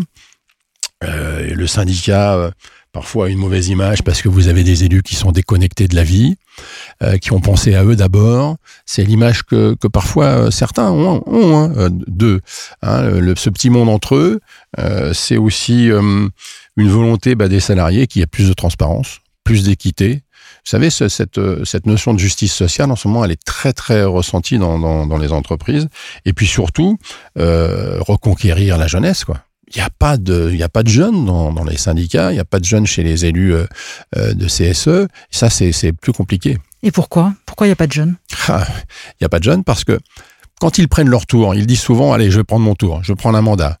Le 1.01 1.65
syndicat 1.65 2.51
parfois 2.91 3.29
une 3.29 3.37
mauvaise 3.37 3.69
image 3.69 4.03
parce 4.03 4.21
que 4.21 4.29
vous 4.29 4.47
avez 4.47 4.63
des 4.63 4.83
élus 4.83 5.01
qui 5.01 5.15
sont 5.15 5.31
déconnectés 5.31 5.87
de 5.87 5.95
la 5.95 6.03
vie, 6.03 6.35
euh, 7.01 7.17
qui 7.17 7.31
ont 7.31 7.39
pensé 7.39 7.75
à 7.75 7.83
eux 7.83 7.95
d'abord. 7.95 8.57
C'est 8.85 9.03
l'image 9.03 9.43
que, 9.43 9.75
que 9.75 9.87
parfois 9.87 10.25
euh, 10.25 10.51
certains 10.51 10.91
ont, 10.91 11.23
ont 11.25 11.57
hein, 11.57 11.73
euh, 11.77 11.89
d'eux. 11.91 12.41
Hein, 12.81 13.03
le, 13.03 13.35
ce 13.35 13.49
petit 13.49 13.69
monde 13.69 13.89
entre 13.89 14.15
eux, 14.15 14.39
c'est 15.13 15.37
aussi 15.37 15.87
une 15.87 16.89
volonté 16.89 17.35
bah, 17.35 17.47
des 17.47 17.59
salariés 17.59 18.07
qu'il 18.07 18.21
y 18.21 18.23
ait 18.23 18.27
plus 18.27 18.47
de 18.47 18.53
transparence, 18.53 19.19
plus 19.43 19.63
d'équité. 19.63 20.23
Vous 20.63 20.69
savez, 20.69 20.89
ce, 20.89 21.07
cette, 21.07 21.39
cette 21.65 21.85
notion 21.85 22.13
de 22.13 22.19
justice 22.19 22.53
sociale, 22.53 22.91
en 22.91 22.95
ce 22.95 23.07
moment, 23.07 23.25
elle 23.25 23.31
est 23.31 23.43
très, 23.43 23.73
très 23.73 24.03
ressentie 24.03 24.57
dans, 24.57 24.79
dans, 24.79 25.05
dans 25.07 25.17
les 25.17 25.31
entreprises. 25.33 25.87
Et 26.25 26.33
puis 26.33 26.47
surtout, 26.47 26.97
reconquérir 27.35 28.77
la 28.77 28.87
jeunesse, 28.87 29.25
quoi 29.25 29.41
il 29.73 29.77
n'y 29.77 29.83
a 29.83 29.89
pas 29.89 30.17
de, 30.17 30.49
il 30.51 30.57
y 30.57 30.63
a 30.63 30.69
pas 30.69 30.83
de 30.83 30.89
jeunes 30.89 31.25
dans, 31.25 31.53
dans 31.53 31.63
les 31.63 31.77
syndicats, 31.77 32.31
il 32.31 32.35
n'y 32.35 32.39
a 32.39 32.45
pas 32.45 32.59
de 32.59 32.65
jeunes 32.65 32.85
chez 32.85 33.03
les 33.03 33.25
élus 33.25 33.53
euh, 33.53 33.65
euh 34.17 34.33
de 34.33 34.45
CSE. 34.45 35.07
Ça, 35.29 35.49
c'est, 35.49 35.71
c'est 35.71 35.93
plus 35.93 36.13
compliqué. 36.13 36.57
Et 36.83 36.91
pourquoi? 36.91 37.33
Pourquoi 37.45 37.67
il 37.67 37.69
n'y 37.69 37.73
a 37.73 37.77
pas 37.77 37.87
de 37.87 37.91
jeunes? 37.91 38.15
Ah, 38.47 38.65
Il 38.67 39.21
n'y 39.21 39.25
a 39.25 39.29
pas 39.29 39.39
de 39.39 39.43
jeunes 39.43 39.63
parce 39.63 39.83
que 39.83 39.99
quand 40.59 40.77
ils 40.77 40.87
prennent 40.87 41.09
leur 41.09 41.25
tour, 41.25 41.55
ils 41.55 41.65
disent 41.65 41.81
souvent, 41.81 42.13
allez, 42.13 42.31
je 42.31 42.37
vais 42.37 42.43
prendre 42.43 42.65
mon 42.65 42.75
tour, 42.75 43.03
je 43.03 43.11
vais 43.11 43.15
prendre 43.15 43.37
un 43.37 43.41
mandat. 43.41 43.77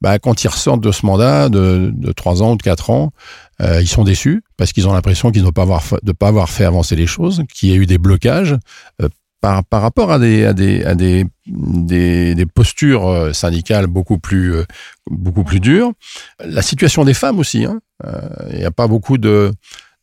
Bah, 0.00 0.18
quand 0.18 0.44
ils 0.44 0.48
ressortent 0.48 0.80
de 0.80 0.92
ce 0.92 1.04
mandat 1.04 1.48
de, 1.48 1.90
de 1.92 2.12
3 2.12 2.42
ans 2.42 2.52
ou 2.52 2.56
de 2.56 2.62
4 2.62 2.90
ans, 2.90 3.12
euh, 3.60 3.82
ils 3.82 3.88
sont 3.88 4.04
déçus 4.04 4.42
parce 4.56 4.72
qu'ils 4.72 4.88
ont 4.88 4.92
l'impression 4.92 5.30
qu'ils 5.30 5.42
n'ont 5.42 5.52
pas 5.52 5.62
avoir, 5.62 5.82
de 6.02 6.12
pas 6.12 6.28
avoir 6.28 6.48
fait 6.48 6.64
avancer 6.64 6.96
les 6.96 7.06
choses, 7.06 7.42
qu'il 7.52 7.68
y 7.68 7.72
a 7.72 7.76
eu 7.76 7.86
des 7.86 7.98
blocages 7.98 8.56
euh, 9.02 9.08
par, 9.40 9.64
par 9.64 9.82
rapport 9.82 10.12
à 10.12 10.18
des, 10.18 10.44
à 10.44 10.52
des, 10.52 10.84
à 10.84 10.94
des, 10.94 11.26
des, 11.46 12.46
postures 12.46 13.08
euh, 13.08 13.32
syndicales 13.32 13.86
beaucoup 13.86 14.18
plus, 14.18 14.54
euh, 14.54 14.64
beaucoup 15.10 15.44
plus 15.44 15.60
dures. 15.60 15.92
La 16.44 16.62
situation 16.62 17.04
des 17.04 17.14
femmes 17.14 17.38
aussi. 17.38 17.64
Hein. 17.64 17.80
Euh, 18.04 18.20
il 18.52 18.58
n'y 18.58 18.64
a 18.64 18.70
pas 18.70 18.86
beaucoup 18.86 19.18
de, 19.18 19.52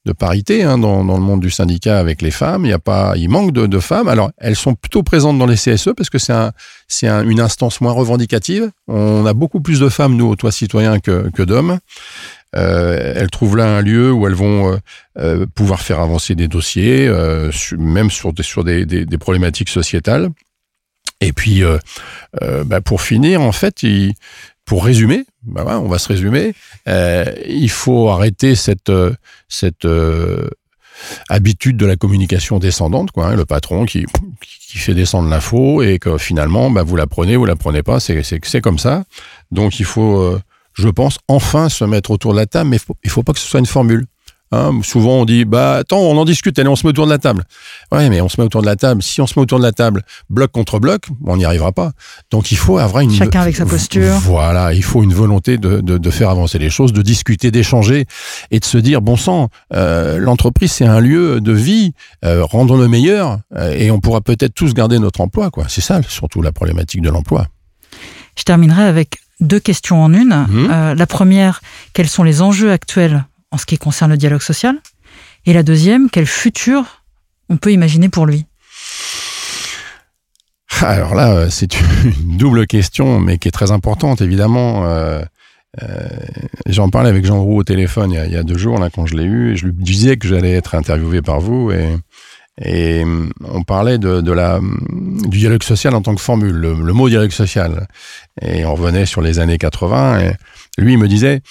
de 0.07 0.13
parité 0.13 0.63
hein, 0.63 0.77
dans, 0.77 1.03
dans, 1.03 1.17
le 1.17 1.23
monde 1.23 1.41
du 1.41 1.51
syndicat 1.51 1.99
avec 1.99 2.21
les 2.21 2.31
femmes. 2.31 2.65
Il 2.65 2.69
y 2.69 2.73
a 2.73 2.79
pas, 2.79 3.13
il 3.15 3.29
manque 3.29 3.51
de, 3.51 3.67
de, 3.67 3.79
femmes. 3.79 4.07
Alors, 4.07 4.31
elles 4.37 4.55
sont 4.55 4.73
plutôt 4.73 5.03
présentes 5.03 5.37
dans 5.37 5.45
les 5.45 5.55
CSE 5.55 5.89
parce 5.95 6.09
que 6.09 6.17
c'est 6.17 6.33
un, 6.33 6.51
un, 7.03 7.27
une 7.27 7.39
instance 7.39 7.81
moins 7.81 7.91
revendicative. 7.91 8.71
On 8.87 9.25
a 9.25 9.33
beaucoup 9.33 9.61
plus 9.61 9.79
de 9.79 9.89
femmes, 9.89 10.15
nous, 10.15 10.27
au 10.27 10.35
toit 10.35 10.51
citoyen, 10.51 10.99
que, 10.99 11.29
que 11.29 11.43
d'hommes. 11.43 11.77
Euh, 12.55 13.13
elles 13.15 13.29
trouvent 13.29 13.57
là 13.57 13.77
un 13.77 13.81
lieu 13.81 14.11
où 14.11 14.25
elles 14.25 14.33
vont 14.33 14.71
euh, 14.71 14.77
euh 15.17 15.45
pouvoir 15.53 15.81
faire 15.81 15.99
avancer 15.99 16.33
des 16.35 16.47
dossiers, 16.47 17.07
euh, 17.07 17.51
même 17.77 18.09
sur, 18.09 18.33
des, 18.33 18.43
sur 18.43 18.63
des, 18.63 18.85
des, 18.85 19.05
des, 19.05 19.17
problématiques 19.17 19.69
sociétales. 19.69 20.29
Et 21.19 21.33
puis, 21.33 21.63
euh, 21.63 21.77
bah 22.63 22.79
pour 22.79 23.01
finir, 23.01 23.41
en 23.41 23.51
fait, 23.51 23.83
il, 23.83 24.13
pour 24.65 24.85
résumer, 24.85 25.25
bah 25.43 25.63
ouais, 25.63 25.73
on 25.73 25.87
va 25.87 25.97
se 25.97 26.07
résumer, 26.07 26.53
il 26.85 27.69
faut 27.69 28.09
arrêter 28.09 28.53
cette, 28.53 28.91
cette 29.49 29.87
habitude 31.27 31.75
de 31.75 31.87
la 31.87 31.95
communication 31.95 32.59
descendante, 32.59 33.11
quoi, 33.11 33.29
hein, 33.29 33.35
le 33.35 33.45
patron 33.45 33.85
qui, 33.85 34.05
qui 34.41 34.77
fait 34.77 34.93
descendre 34.93 35.27
l'info 35.27 35.81
et 35.81 35.97
que 35.97 36.19
finalement, 36.19 36.69
bah, 36.69 36.83
vous 36.83 36.95
la 36.95 37.07
prenez, 37.07 37.35
vous 37.35 37.45
la 37.45 37.55
prenez 37.55 37.81
pas, 37.81 37.99
c'est 37.99 38.61
comme 38.61 38.77
ça. 38.77 39.05
Donc 39.49 39.79
il 39.79 39.85
faut 39.85 40.37
je 40.77 40.89
pense, 40.89 41.17
enfin 41.27 41.69
se 41.69 41.83
mettre 41.83 42.11
autour 42.11 42.33
de 42.33 42.39
la 42.39 42.45
table, 42.45 42.69
mais 42.69 42.79
il 43.03 43.09
faut 43.09 43.23
pas 43.23 43.33
que 43.33 43.39
ce 43.39 43.47
soit 43.47 43.59
une 43.59 43.65
formule. 43.65 44.05
Hein, 44.53 44.79
souvent 44.81 45.19
on 45.19 45.25
dit 45.25 45.43
bah 45.43 45.73
attends 45.73 45.99
on 45.99 46.17
en 46.17 46.23
discute 46.23 46.57
allez 46.57 46.69
on 46.69 46.77
se 46.77 46.85
met 46.85 46.91
autour 46.91 47.05
de 47.05 47.11
la 47.11 47.17
table. 47.17 47.43
Ouais 47.91 48.09
mais 48.09 48.21
on 48.21 48.29
se 48.29 48.39
met 48.39 48.45
autour 48.45 48.61
de 48.61 48.65
la 48.65 48.77
table. 48.77 49.03
Si 49.03 49.19
on 49.19 49.27
se 49.27 49.33
met 49.37 49.41
autour 49.41 49.57
de 49.57 49.63
la 49.63 49.73
table 49.73 50.03
bloc 50.29 50.53
contre 50.53 50.79
bloc 50.79 51.01
on 51.25 51.35
n'y 51.35 51.43
arrivera 51.43 51.73
pas. 51.73 51.91
Donc 52.31 52.49
il 52.53 52.57
faut 52.57 52.77
avoir 52.77 53.03
une 53.03 53.11
chacun 53.11 53.41
avec 53.41 53.57
sa 53.57 53.65
posture. 53.65 54.13
voilà 54.21 54.73
il 54.73 54.83
faut 54.83 55.03
une 55.03 55.13
volonté 55.13 55.57
de, 55.57 55.81
de, 55.81 55.97
de 55.97 56.09
faire 56.09 56.29
avancer 56.29 56.59
les 56.59 56.69
choses 56.69 56.93
de 56.93 57.01
discuter 57.01 57.51
d'échanger 57.51 58.05
et 58.49 58.61
de 58.61 58.65
se 58.65 58.77
dire 58.77 59.01
bon 59.01 59.17
sang 59.17 59.49
euh, 59.73 60.17
l'entreprise 60.17 60.71
c'est 60.71 60.85
un 60.85 61.01
lieu 61.01 61.41
de 61.41 61.51
vie 61.51 61.91
euh, 62.23 62.45
rendons 62.45 62.77
le 62.77 62.87
meilleur 62.87 63.39
euh, 63.57 63.73
et 63.73 63.91
on 63.91 63.99
pourra 63.99 64.21
peut-être 64.21 64.53
tous 64.53 64.73
garder 64.73 64.97
notre 64.97 65.19
emploi 65.19 65.49
quoi. 65.51 65.65
C'est 65.67 65.81
ça 65.81 65.99
surtout 66.07 66.41
la 66.41 66.53
problématique 66.53 67.01
de 67.01 67.09
l'emploi. 67.09 67.47
Je 68.37 68.43
terminerai 68.43 68.83
avec 68.83 69.17
deux 69.39 69.59
questions 69.59 70.03
en 70.03 70.13
une. 70.13 70.45
Mmh. 70.47 70.69
Euh, 70.71 70.95
la 70.95 71.07
première, 71.07 71.61
quels 71.93 72.09
sont 72.09 72.23
les 72.23 72.41
enjeux 72.41 72.71
actuels 72.71 73.25
en 73.51 73.57
ce 73.57 73.65
qui 73.65 73.77
concerne 73.77 74.11
le 74.11 74.17
dialogue 74.17 74.41
social? 74.41 74.77
Et 75.45 75.53
la 75.53 75.63
deuxième, 75.63 76.09
quel 76.09 76.25
futur 76.25 77.03
on 77.49 77.57
peut 77.57 77.71
imaginer 77.71 78.09
pour 78.09 78.25
lui? 78.25 78.45
Alors 80.81 81.15
là, 81.15 81.33
euh, 81.33 81.47
c'est 81.49 81.79
une 81.79 82.13
double 82.37 82.67
question, 82.67 83.19
mais 83.19 83.37
qui 83.37 83.47
est 83.47 83.51
très 83.51 83.71
importante, 83.71 84.21
évidemment. 84.21 84.85
Euh, 84.85 85.21
euh, 85.81 86.07
J'en 86.65 86.89
parlais 86.89 87.09
avec 87.09 87.25
Jean 87.25 87.41
Roux 87.41 87.59
au 87.59 87.63
téléphone 87.63 88.11
il 88.11 88.15
y, 88.15 88.19
a, 88.19 88.25
il 88.25 88.33
y 88.33 88.37
a 88.37 88.43
deux 88.43 88.57
jours, 88.57 88.79
là, 88.79 88.89
quand 88.89 89.05
je 89.05 89.15
l'ai 89.15 89.23
eu, 89.23 89.53
et 89.53 89.55
je 89.55 89.65
lui 89.65 89.73
disais 89.73 90.17
que 90.17 90.27
j'allais 90.27 90.53
être 90.53 90.75
interviewé 90.75 91.21
par 91.21 91.39
vous, 91.39 91.71
et 91.71 91.97
et 92.59 93.03
on 93.43 93.63
parlait 93.63 93.97
de, 93.97 94.21
de, 94.21 94.31
la, 94.31 94.59
du 94.59 95.37
dialogue 95.37 95.63
social 95.63 95.93
en 95.93 96.01
tant 96.01 96.15
que 96.15 96.21
formule, 96.21 96.55
le, 96.55 96.73
le, 96.73 96.93
mot 96.93 97.07
dialogue 97.07 97.31
social. 97.31 97.87
Et 98.41 98.65
on 98.65 98.73
revenait 98.73 99.05
sur 99.05 99.21
les 99.21 99.39
années 99.39 99.59
80. 99.59 100.19
Et 100.21 100.31
lui, 100.79 100.93
il 100.93 100.97
me 100.97 101.07
disait, 101.07 101.41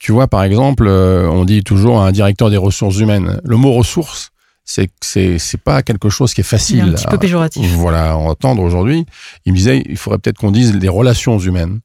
tu 0.00 0.12
vois, 0.12 0.26
par 0.26 0.42
exemple, 0.42 0.88
on 0.88 1.44
dit 1.44 1.62
toujours 1.62 2.02
un 2.02 2.10
directeur 2.10 2.50
des 2.50 2.56
ressources 2.56 2.98
humaines. 2.98 3.40
Le 3.44 3.56
mot 3.56 3.72
ressources, 3.72 4.32
c'est 4.64 4.90
c'est 5.00 5.38
c'est 5.38 5.60
pas 5.60 5.82
quelque 5.82 6.10
chose 6.10 6.34
qui 6.34 6.40
est 6.40 6.44
facile. 6.44 6.82
un 6.82 6.92
petit 6.92 7.06
peu 7.06 7.18
péjoratif. 7.18 7.70
voilà, 7.74 8.12
à 8.12 8.14
entendre 8.14 8.62
aujourd'hui. 8.62 9.06
Il 9.44 9.52
me 9.52 9.56
disait, 9.56 9.82
il 9.88 9.96
faudrait 9.96 10.18
peut-être 10.18 10.38
qu'on 10.38 10.50
dise 10.50 10.74
les 10.76 10.88
relations 10.88 11.38
humaines 11.38 11.80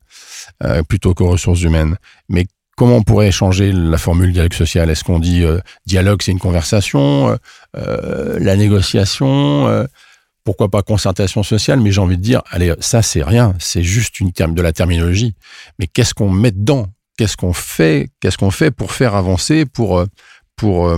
euh, 0.63 0.81
plutôt 0.83 1.13
que 1.13 1.23
ressources 1.23 1.61
humaines. 1.61 1.97
Mais 2.27 2.47
comment 2.81 2.95
on 2.95 3.03
pourrait 3.03 3.29
changer 3.29 3.71
la 3.71 3.99
formule 3.99 4.33
dialogue 4.33 4.55
social? 4.55 4.89
Est-ce 4.89 5.03
qu'on 5.03 5.19
dit 5.19 5.43
euh, 5.43 5.59
dialogue, 5.85 6.23
c'est 6.23 6.31
une 6.31 6.39
conversation, 6.39 7.37
euh, 7.77 8.39
la 8.39 8.55
négociation 8.55 9.87
pourquoi 10.43 10.69
pas 10.69 10.81
concertation 10.81 11.43
sociale, 11.43 11.79
mais 11.79 11.91
j'ai 11.91 12.01
envie 12.01 12.17
de 12.17 12.23
dire, 12.23 12.41
allez, 12.49 12.73
ça 12.79 13.03
c'est 13.03 13.21
rien, 13.21 13.53
c'est 13.59 13.83
juste 13.83 14.19
une 14.19 14.31
de 14.31 14.61
la 14.63 14.73
terminologie. 14.73 15.35
Mais 15.77 15.85
qu'est-ce 15.85 16.15
qu'on 16.15 16.31
met 16.31 16.49
dedans? 16.49 16.87
Qu'est-ce 17.19 17.37
qu'on 17.37 17.53
fait? 17.53 18.09
Qu'est-ce 18.19 18.39
qu'on 18.39 18.49
fait 18.49 18.71
pour 18.71 18.91
faire 18.91 19.13
avancer, 19.13 19.67
pour 19.67 20.03
pour 20.55 20.97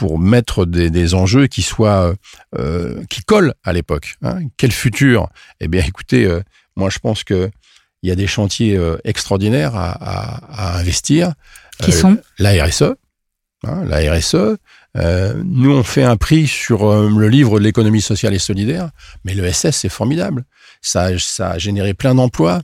pour 0.00 0.18
mettre 0.18 0.64
des, 0.64 1.14
enjeux 1.14 1.46
qui 1.46 1.60
soient 1.60 2.14
euh, 2.58 3.04
qui 3.10 3.22
collent 3.22 3.52
à 3.64 3.74
l'époque. 3.74 4.14
Hein? 4.22 4.40
Quel 4.56 4.72
futur? 4.72 5.28
Eh 5.60 5.68
bien, 5.68 5.84
écoutez, 5.86 6.24
euh, 6.24 6.40
moi 6.74 6.88
je 6.88 6.98
pense 6.98 7.22
que 7.22 7.50
il 8.02 8.08
y 8.08 8.12
a 8.12 8.16
des 8.16 8.26
chantiers 8.26 8.76
euh, 8.76 8.96
extraordinaires 9.04 9.72
à, 9.74 10.78
investir. 10.78 11.32
Qui 11.82 11.92
sont? 11.92 12.18
la 12.38 12.64
RSE. 12.64 12.94
Hein, 13.64 13.84
la 13.86 14.12
RSE. 14.12 14.56
nous, 15.44 15.72
on 15.72 15.82
fait 15.82 16.02
un 16.02 16.16
prix 16.16 16.46
sur 16.46 17.08
le 17.08 17.28
livre 17.28 17.58
de 17.58 17.64
l'économie 17.64 18.00
sociale 18.00 18.34
et 18.34 18.38
solidaire, 18.38 18.90
mais 19.24 19.34
le 19.34 19.50
SS, 19.50 19.76
c'est 19.76 19.88
formidable. 19.88 20.44
Ça, 20.82 21.18
ça 21.18 21.50
a 21.50 21.58
généré 21.58 21.94
plein 21.94 22.14
d'emplois. 22.14 22.62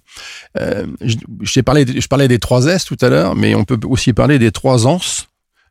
je, 0.54 1.60
parlé, 1.60 1.86
je 1.86 2.08
parlais 2.08 2.28
des 2.28 2.38
trois 2.38 2.66
S 2.66 2.84
tout 2.84 2.96
à 3.00 3.08
l'heure, 3.08 3.34
mais 3.34 3.54
on 3.54 3.64
peut 3.64 3.78
aussi 3.86 4.12
parler 4.12 4.38
des 4.38 4.52
trois 4.52 4.86
ANS 4.86 5.26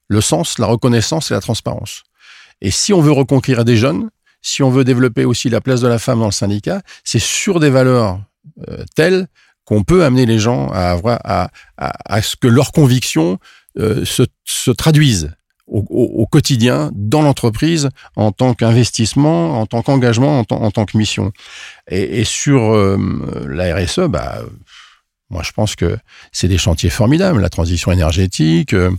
le 0.08 0.22
sens, 0.22 0.60
la 0.60 0.68
reconnaissance 0.68 1.32
et 1.32 1.34
la 1.34 1.42
transparence. 1.42 2.04
Et 2.62 2.72
si 2.72 2.94
on 2.94 3.02
veut 3.02 3.12
reconquérir 3.12 3.66
des 3.66 3.78
jeunes, 3.78 4.10
si 4.42 4.64
on 4.64 4.70
veut 4.70 4.84
développer 4.84 5.26
aussi 5.26 5.50
la 5.50 5.62
place 5.62 5.82
de 5.82 5.88
la 5.88 6.00
femme 6.00 6.20
dans 6.20 6.26
le 6.26 6.32
syndicat, 6.32 6.82
c'est 7.04 7.20
sur 7.20 7.60
des 7.60 7.70
valeurs 7.70 8.22
euh, 8.70 8.84
telles 8.96 9.28
qu'on 9.66 9.84
peut 9.84 10.04
amener 10.04 10.26
les 10.26 10.40
gens 10.40 10.70
à 10.70 10.92
avoir 10.92 11.20
à, 11.24 11.50
à, 11.78 12.22
ce 12.22 12.36
que 12.36 12.48
leurs 12.48 12.72
convictions 12.72 13.40
euh, 13.78 14.06
se, 14.06 14.24
se, 14.46 14.72
traduisent 14.72 15.32
au, 15.68 16.28
quotidien 16.28 16.92
dans 16.94 17.24
l'entreprise 17.24 17.90
en 18.16 18.32
tant 18.32 18.54
qu'investissement, 18.54 19.60
en 19.60 19.66
tant 19.66 19.82
qu'engagement, 19.82 20.40
en, 20.40 20.46
en, 20.56 20.72
tant 20.72 20.86
que 20.86 20.98
mission. 20.98 21.32
Et, 21.90 22.22
et 22.22 22.24
sur 22.24 22.76
euh, 22.76 22.98
la 23.48 23.76
RSE, 23.76 24.08
bah, 24.08 24.42
moi, 25.32 25.42
je 25.44 25.52
pense 25.54 25.76
que 25.76 25.98
c'est 26.32 26.48
des 26.48 26.60
chantiers 26.60 26.92
formidables. 26.92 27.42
La 27.42 27.50
transition 27.50 27.92
énergétique, 27.92 28.74
euh, 28.74 28.92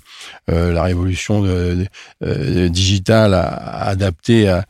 euh 0.51 0.73
la 0.73 0.83
révolution 0.83 1.45
euh, 1.45 2.69
digitale 2.69 3.35
adaptée 3.35 4.61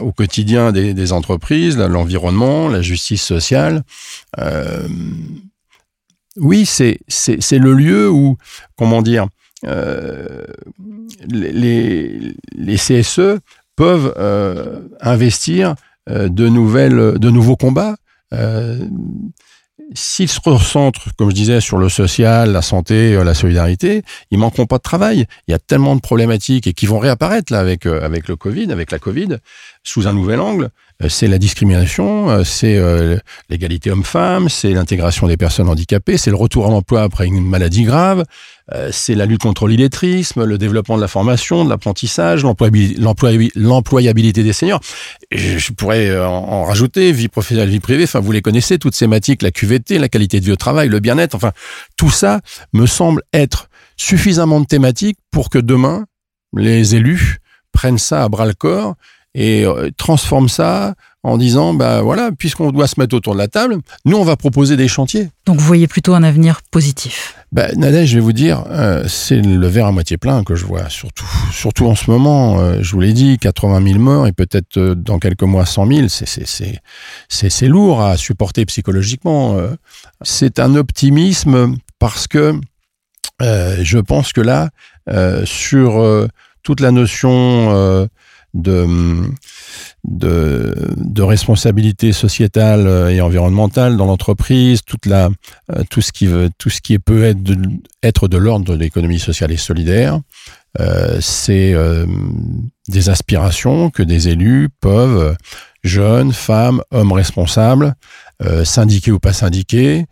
au 0.00 0.12
quotidien 0.12 0.70
des, 0.70 1.12
entreprises, 1.12 1.76
l'environnement, 1.76 2.68
la 2.68 2.82
justice 2.82 3.22
sociale. 3.22 3.82
Oui, 6.36 6.64
c'est 6.64 6.98
le 7.58 7.72
lieu 7.72 8.08
où, 8.08 8.38
comment 8.76 9.02
dire, 9.02 9.26
les, 11.28 12.34
les 12.56 12.76
CSE 12.76 13.38
peuvent 13.74 14.14
investir 15.00 15.74
de 16.08 16.48
nouvelles, 16.48 17.18
de 17.18 17.30
nouveaux 17.30 17.56
combats. 17.56 17.96
S'ils 19.94 20.28
se 20.28 20.40
recentrent, 20.42 21.08
comme 21.16 21.30
je 21.30 21.34
disais, 21.34 21.60
sur 21.60 21.78
le 21.78 21.88
social, 21.88 22.52
la 22.52 22.62
santé, 22.62 23.14
euh, 23.14 23.24
la 23.24 23.34
solidarité, 23.34 24.02
ils 24.30 24.38
manqueront 24.38 24.66
pas 24.66 24.78
de 24.78 24.82
travail. 24.82 25.26
Il 25.48 25.52
y 25.52 25.54
a 25.54 25.58
tellement 25.58 25.96
de 25.96 26.00
problématiques 26.00 26.66
et 26.66 26.72
qui 26.72 26.86
vont 26.86 26.98
réapparaître 26.98 27.52
euh, 27.52 28.00
avec 28.04 28.28
le 28.28 28.36
Covid, 28.36 28.72
avec 28.72 28.90
la 28.90 28.98
Covid, 28.98 29.38
sous 29.82 30.06
un 30.06 30.12
nouvel 30.12 30.40
angle. 30.40 30.70
Euh, 31.02 31.08
c'est 31.08 31.28
la 31.28 31.38
discrimination, 31.38 32.44
c'est 32.44 32.80
l'égalité 33.48 33.90
homme-femme, 33.90 34.48
c'est 34.48 34.72
l'intégration 34.72 35.26
des 35.26 35.36
personnes 35.36 35.68
handicapées, 35.68 36.16
c'est 36.16 36.30
le 36.30 36.36
retour 36.36 36.66
à 36.66 36.70
l'emploi 36.70 37.02
après 37.02 37.26
une 37.26 37.44
maladie 37.44 37.82
grave, 37.82 38.24
c'est 38.90 39.14
la 39.14 39.26
lutte 39.26 39.42
contre 39.42 39.66
l'illettrisme, 39.66 40.44
le 40.44 40.56
développement 40.56 40.96
de 40.96 41.00
la 41.02 41.08
formation, 41.08 41.64
de 41.64 41.70
l'apprentissage, 41.70 42.44
l'employabilité 42.44 44.42
des 44.42 44.52
seniors. 44.52 44.80
Et 45.30 45.58
je 45.58 45.72
pourrais 45.72 46.16
en 46.18 46.64
rajouter, 46.64 47.12
vie 47.12 47.28
professionnelle, 47.28 47.68
vie 47.68 47.80
privée, 47.80 48.04
enfin 48.04 48.20
vous 48.20 48.32
les 48.32 48.42
connaissez, 48.42 48.78
toutes 48.78 48.94
ces 48.94 49.04
thématiques, 49.04 49.42
la 49.42 49.50
QVT, 49.50 49.98
la 49.98 50.08
qualité 50.08 50.40
de 50.40 50.44
vie 50.44 50.52
au 50.52 50.56
travail, 50.56 50.88
le 50.88 51.00
bien-être, 51.00 51.34
enfin, 51.34 51.52
tout 51.96 52.10
ça 52.10 52.40
me 52.72 52.86
semble 52.86 53.22
être 53.32 53.68
suffisamment 53.96 54.60
de 54.60 54.66
thématiques 54.66 55.18
pour 55.30 55.50
que 55.50 55.58
demain, 55.58 56.06
les 56.56 56.94
élus 56.94 57.38
prennent 57.72 57.98
ça 57.98 58.24
à 58.24 58.28
bras 58.28 58.46
le 58.46 58.54
corps 58.54 58.94
et 59.34 59.64
euh, 59.64 59.90
transforment 59.96 60.48
ça 60.48 60.94
en 61.24 61.36
disant, 61.36 61.72
bah 61.72 62.02
voilà, 62.02 62.30
puisqu'on 62.36 62.72
doit 62.72 62.88
se 62.88 62.98
mettre 62.98 63.14
autour 63.14 63.34
de 63.34 63.38
la 63.38 63.48
table, 63.48 63.78
nous, 64.04 64.16
on 64.16 64.24
va 64.24 64.36
proposer 64.36 64.76
des 64.76 64.88
chantiers. 64.88 65.30
Donc, 65.46 65.58
vous 65.58 65.66
voyez 65.66 65.86
plutôt 65.86 66.14
un 66.14 66.22
avenir 66.22 66.62
positif 66.70 67.36
bah, 67.52 67.68
Nadège, 67.76 68.08
je 68.08 68.14
vais 68.14 68.20
vous 68.20 68.32
dire, 68.32 68.64
euh, 68.70 69.04
c'est 69.06 69.40
le 69.40 69.66
verre 69.66 69.86
à 69.86 69.92
moitié 69.92 70.16
plein 70.16 70.42
que 70.42 70.56
je 70.56 70.64
vois, 70.64 70.88
surtout, 70.88 71.28
surtout 71.52 71.86
en 71.86 71.94
ce 71.94 72.10
moment. 72.10 72.58
Euh, 72.58 72.78
je 72.80 72.92
vous 72.92 73.00
l'ai 73.00 73.12
dit, 73.12 73.38
80 73.38 73.84
000 73.84 73.98
morts 73.98 74.26
et 74.26 74.32
peut-être 74.32 74.78
euh, 74.78 74.94
dans 74.94 75.18
quelques 75.18 75.42
mois 75.42 75.66
100 75.66 75.86
000, 75.86 76.06
c'est 77.28 77.68
lourd 77.68 78.02
à 78.02 78.16
supporter 78.16 78.64
psychologiquement. 78.66 79.56
c'est 80.22 80.58
un 80.58 80.74
optimisme 80.74 81.76
parce 81.98 82.26
que 82.26 82.54
je 83.40 83.98
pense 83.98 84.32
que 84.32 84.40
là, 84.40 84.70
sur 85.44 86.28
toute 86.62 86.80
la 86.80 86.90
notion 86.90 88.08
de, 88.54 88.86
de, 90.04 91.22
responsabilité 91.22 92.12
sociétale 92.12 93.10
et 93.10 93.20
environnementale 93.20 93.96
dans 93.96 94.06
l'entreprise, 94.06 94.82
toute 94.82 95.06
la, 95.06 95.30
euh, 95.70 95.82
tout 95.88 96.00
ce 96.00 96.12
qui 96.12 96.26
veut, 96.26 96.50
tout 96.58 96.70
ce 96.70 96.80
qui 96.80 96.98
peut 96.98 97.24
être 97.24 97.42
de, 97.42 97.56
être 98.02 98.28
de 98.28 98.36
l'ordre 98.36 98.64
de 98.66 98.74
l'économie 98.74 99.18
sociale 99.18 99.52
et 99.52 99.56
solidaire, 99.56 100.20
euh, 100.80 101.18
c'est 101.20 101.74
euh, 101.74 102.06
des 102.88 103.10
aspirations 103.10 103.90
que 103.90 104.02
des 104.02 104.28
élus 104.28 104.68
peuvent, 104.80 105.36
jeunes, 105.84 106.32
femmes, 106.32 106.82
hommes 106.90 107.12
responsables, 107.12 107.94
euh, 108.42 108.64
syndiqués 108.64 109.12
ou 109.12 109.18
pas 109.18 109.32
syndiqués, 109.32 110.06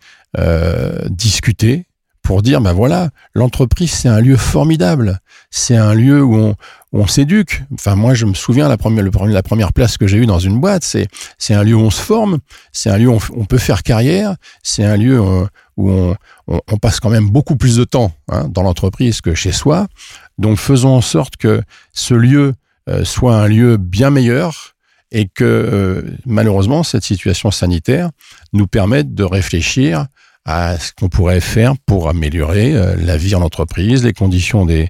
discuter 1.08 1.86
pour 2.22 2.40
dire 2.40 2.60
ben 2.60 2.72
voilà 2.72 3.10
l'entreprise 3.34 3.90
c'est 3.90 4.08
un 4.08 4.20
lieu 4.20 4.36
formidable. 4.36 5.18
C'est 5.50 5.76
un 5.76 5.92
lieu 5.92 6.22
où 6.22 6.36
on, 6.36 6.54
on 6.92 7.06
s'éduque. 7.06 7.62
Enfin, 7.72 7.94
moi, 7.94 8.14
je 8.14 8.26
me 8.26 8.34
souviens 8.34 8.68
la 8.68 8.76
première, 8.76 9.04
la 9.26 9.42
première 9.42 9.72
place 9.72 9.96
que 9.96 10.06
j'ai 10.06 10.18
eue 10.18 10.26
dans 10.26 10.38
une 10.38 10.60
boîte, 10.60 10.84
c'est 10.84 11.08
c'est 11.38 11.54
un 11.54 11.62
lieu 11.62 11.74
où 11.74 11.80
on 11.80 11.90
se 11.90 12.00
forme, 12.00 12.38
c'est 12.72 12.90
un 12.90 12.98
lieu 12.98 13.08
où 13.08 13.18
on, 13.36 13.44
peut 13.44 13.58
faire 13.58 13.82
carrière, 13.82 14.34
c'est 14.62 14.84
un 14.84 14.96
lieu 14.96 15.20
euh, 15.20 15.46
où 15.76 15.90
on, 15.90 16.76
passe 16.78 16.98
quand 17.00 17.10
même 17.10 17.28
beaucoup 17.28 17.56
plus 17.56 17.76
de 17.76 17.84
temps 17.84 18.12
hein, 18.28 18.48
dans 18.48 18.62
l'entreprise 18.62 19.20
que 19.20 19.34
chez 19.34 19.52
soi. 19.52 19.86
Donc, 20.38 20.58
faisons 20.58 20.90
en 20.96 21.00
sorte 21.00 21.36
que 21.36 21.62
ce 21.92 22.14
lieu 22.14 22.54
euh, 22.88 23.04
soit 23.04 23.36
un 23.36 23.46
lieu 23.46 23.76
bien 23.76 24.10
meilleur 24.10 24.74
et 25.12 25.26
que 25.28 25.44
euh, 25.44 26.02
malheureusement 26.24 26.82
cette 26.82 27.04
situation 27.04 27.50
sanitaire 27.50 28.10
nous 28.52 28.66
permette 28.66 29.14
de 29.14 29.24
réfléchir 29.24 30.06
à 30.44 30.78
ce 30.78 30.92
qu'on 30.92 31.08
pourrait 31.08 31.40
faire 31.40 31.74
pour 31.86 32.08
améliorer 32.08 32.74
euh, 32.74 32.96
la 32.96 33.16
vie 33.16 33.34
en 33.34 33.42
entreprise, 33.42 34.04
les 34.04 34.12
conditions 34.12 34.64
de 34.64 34.88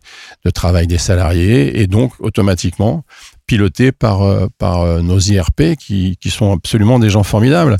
travail 0.54 0.86
des 0.86 0.98
salariés 0.98 1.80
et 1.80 1.86
donc 1.86 2.12
automatiquement 2.20 3.04
piloté 3.46 3.90
par, 3.90 4.22
euh, 4.22 4.46
par 4.58 4.82
euh, 4.82 5.00
nos 5.00 5.18
IRP 5.18 5.76
qui, 5.76 6.16
qui 6.20 6.30
sont 6.30 6.52
absolument 6.52 6.98
des 6.98 7.10
gens 7.10 7.24
formidables. 7.24 7.76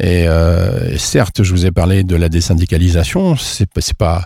Et, 0.00 0.26
certes, 0.98 1.44
je 1.44 1.52
vous 1.52 1.64
ai 1.64 1.70
parlé 1.70 2.02
de 2.02 2.16
la 2.16 2.28
désyndicalisation, 2.28 3.36
c'est 3.36 3.68
pas 3.96 4.24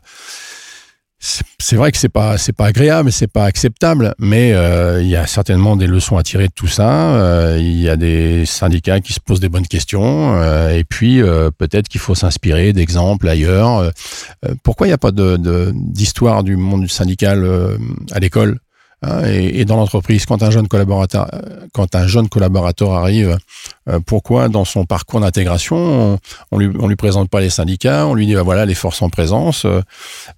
c'est 1.19 1.77
vrai 1.77 1.93
que 1.93 1.99
c'est 1.99 2.11
pas 2.11 2.37
c'est 2.37 2.53
pas 2.53 2.67
agréable, 2.67 3.11
c'est 3.11 3.27
pas 3.27 3.45
acceptable, 3.45 4.15
mais 4.19 4.53
euh, 4.53 5.03
il 5.03 5.09
y 5.09 5.17
a 5.17 5.27
certainement 5.27 5.77
des 5.77 5.87
leçons 5.87 6.19
à 6.19 6.23
tirer 6.23 6.49
de 6.49 6.53
tout 6.53 6.67
ça. 6.67 7.15
Euh, 7.17 7.57
il 7.59 7.81
y 7.81 7.89
a 7.89 7.97
des 7.97 8.45
syndicats 8.45 9.01
qui 9.01 9.13
se 9.13 9.21
posent 9.21 9.41
des 9.41 9.49
bonnes 9.49 9.67
questions, 9.67 10.35
euh, 10.35 10.77
et 10.77 10.85
puis 10.85 11.23
peut-être 11.59 11.89
qu'il 11.89 12.01
faut 12.01 12.15
s'inspirer 12.15 12.73
d'exemples 12.73 13.29
ailleurs. 13.29 13.91
pourquoi 14.63 14.87
il 14.87 14.91
n'y 14.91 14.95
a 14.95 14.99
pas 14.99 15.13
de 15.13 15.73
d'histoire 15.75 16.45
du 16.45 16.57
monde 16.57 16.89
syndical 16.89 17.47
à 18.13 18.19
l'école 18.21 18.59
hein, 19.03 19.23
et, 19.27 19.61
et, 19.61 19.65
dans 19.65 19.77
l'entreprise? 19.77 20.27
Quand 20.27 20.43
un 20.43 20.51
jeune 20.51 20.69
collaborateur 20.69 21.29
quand 21.77 21.95
un 21.95 22.07
jeune 22.07 22.29
collaborateur 22.29 22.95
arrive 22.95 23.31
euh, 23.31 23.37
pourquoi 24.05 24.49
dans 24.49 24.65
son 24.65 24.85
parcours 24.85 25.21
d'intégration, 25.21 26.19
on, 26.51 26.59
on 26.59 26.89
lui 26.89 26.97
présente 26.97 27.31
pas 27.31 27.41
les 27.41 27.51
syndicats, 27.51 28.07
on 28.07 28.15
lui 28.15 28.27
dit 28.27 28.35
bah, 28.35 28.43
voilà 28.43 28.67
les 28.67 28.75
forces 28.75 29.03
en 29.03 29.11
présence. 29.11 29.65
Euh, 29.65 29.81